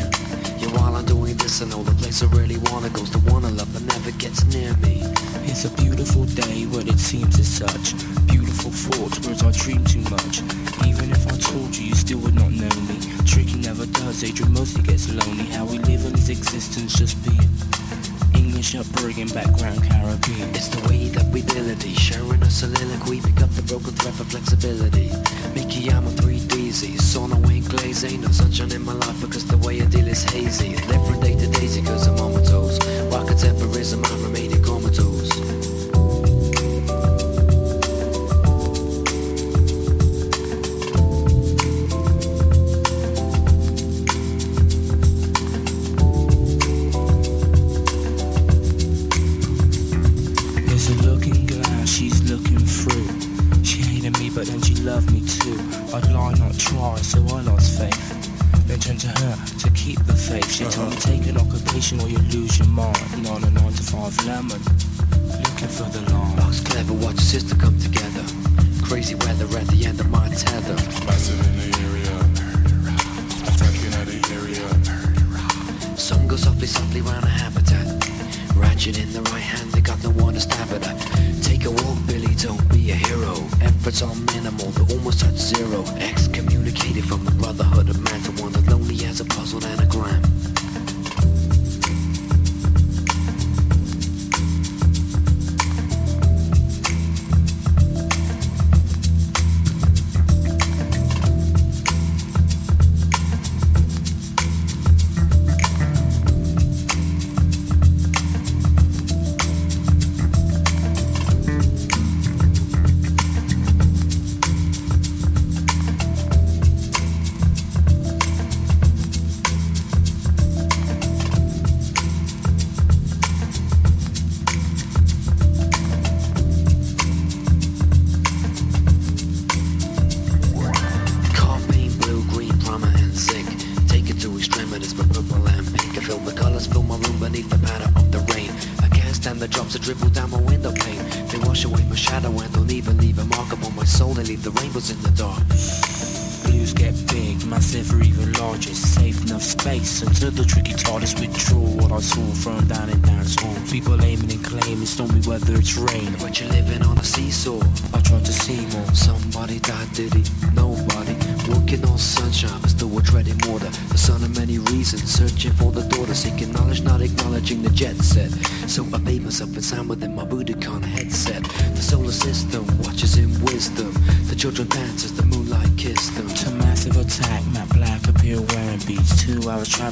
Yeah, 0.61 0.71
while 0.79 0.95
I'm 0.95 1.05
doing 1.05 1.37
this, 1.37 1.63
I 1.63 1.67
know 1.67 1.83
the 1.83 1.95
place 2.01 2.23
I 2.23 2.27
really 2.27 2.59
wanna 2.71 2.91
goes 2.91 3.11
the 3.11 3.19
one 3.33 3.45
I 3.45 3.51
love 3.51 3.73
that 3.73 3.83
never 3.95 4.13
gets 4.19 4.45
near 4.55 4.73
me. 4.77 5.03
It's 5.51 5.65
a 5.65 5.71
beautiful 5.83 6.27
day, 6.27 6.67
but 6.67 6.87
it 6.87 7.01
seems 7.01 7.39
as 7.41 7.49
such 7.49 7.95
Beautiful 8.61 8.93
thoughts, 8.93 9.27
words 9.27 9.43
I 9.43 9.53
dream 9.53 9.85
too 9.85 10.05
much. 10.11 10.43
Even 10.87 11.11
if 11.11 11.27
I 11.27 11.37
told 11.39 11.75
you, 11.75 11.87
you 11.87 11.95
still 11.95 12.19
would 12.19 12.35
not 12.35 12.53
know 12.53 12.69
me. 12.85 13.01
Tricky 13.25 13.57
never 13.57 13.87
does, 13.87 14.23
Adrian 14.23 14.53
mostly 14.53 14.83
gets 14.83 15.09
lonely. 15.09 15.47
How 15.47 15.65
we 15.65 15.79
live 15.79 16.05
in 16.05 16.13
this 16.13 16.29
existence, 16.29 16.93
just 16.93 17.17
being 17.25 17.49
English 18.35 18.75
upbringing, 18.75 19.29
background 19.29 19.83
Caribbean. 19.89 20.51
It's 20.51 20.69
the 20.69 20.87
way 20.91 21.09
that 21.09 21.25
we 21.33 21.41
ability 21.41 21.93
eh? 21.93 21.99
Sharing 21.99 22.43
a 22.43 22.51
soliloquy, 22.51 23.23
pick 23.23 23.41
up 23.41 23.49
the 23.57 23.63
broken 23.63 23.93
thread 23.97 24.13
for 24.13 24.25
flexibility. 24.25 25.09
Mickey, 25.55 25.91
I'm 25.91 26.07
a 26.07 26.11
3DZ 26.11 26.85
eh? 26.85 27.01
Sauna 27.01 27.41
ain't 27.51 27.67
glaze, 27.67 28.05
eh? 28.05 28.09
ain't 28.09 28.23
no 28.25 28.29
sunshine 28.29 28.73
in 28.73 28.85
my 28.85 28.93
life 28.93 29.21
Because 29.23 29.47
the 29.47 29.57
way 29.57 29.81
I 29.81 29.87
deal 29.87 30.07
is 30.07 30.23
hazy. 30.25 30.77
Live 30.93 31.07
from 31.07 31.21
day 31.21 31.35
to 31.35 31.47
daisy 31.49 31.81
cause 31.81 32.07
I'm 32.07 32.21
on 32.21 32.35
my 32.35 32.43
toes. 32.43 32.79
While 33.09 33.27
contemporism, 33.27 34.05
I'm 34.05 34.23
remaining 34.23 34.60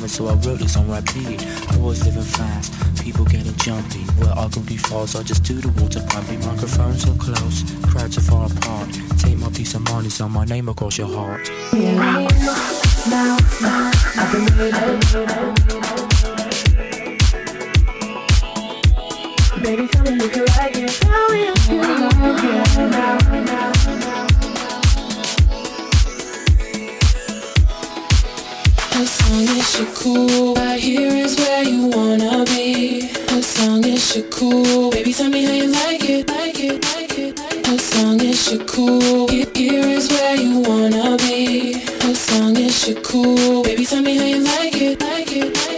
So 0.08 0.26
I 0.26 0.34
wrote 0.34 0.58
this 0.58 0.76
on 0.76 0.90
repeat. 0.90 1.46
I 1.70 1.76
was 1.76 2.04
living 2.04 2.22
fast, 2.22 2.72
people 3.00 3.24
getting 3.24 3.54
jumpy. 3.56 4.00
Where 4.18 4.30
go 4.30 4.60
falls, 4.76 5.14
I 5.14 5.22
just 5.22 5.44
do 5.44 5.60
the 5.60 5.68
water 5.80 6.04
pumping. 6.08 6.40
Microphones 6.40 7.02
so 7.04 7.14
close, 7.14 7.62
crowds 7.82 8.18
are 8.18 8.22
far 8.22 8.46
apart. 8.46 8.88
Take 9.18 9.38
my 9.38 9.48
piece 9.50 9.74
of 9.74 9.82
money, 9.82 10.08
so 10.08 10.28
my 10.28 10.44
name 10.44 10.68
across 10.68 10.98
your 10.98 11.08
heart. 11.08 11.46
Baby, 19.62 19.86
tell 19.88 20.04
me 20.04 20.24
you 20.24 20.47
be. 42.08 42.14
As 42.14 42.40
long 42.40 42.56
as 42.56 42.88
you're 42.88 43.00
cool, 43.02 43.62
baby, 43.62 43.84
tell 43.84 44.02
me 44.02 44.16
how 44.16 44.24
you 44.24 44.40
like 44.40 44.80
it, 44.80 45.00
like 45.00 45.32
it, 45.32 45.54
like 45.54 45.72
it. 45.72 45.77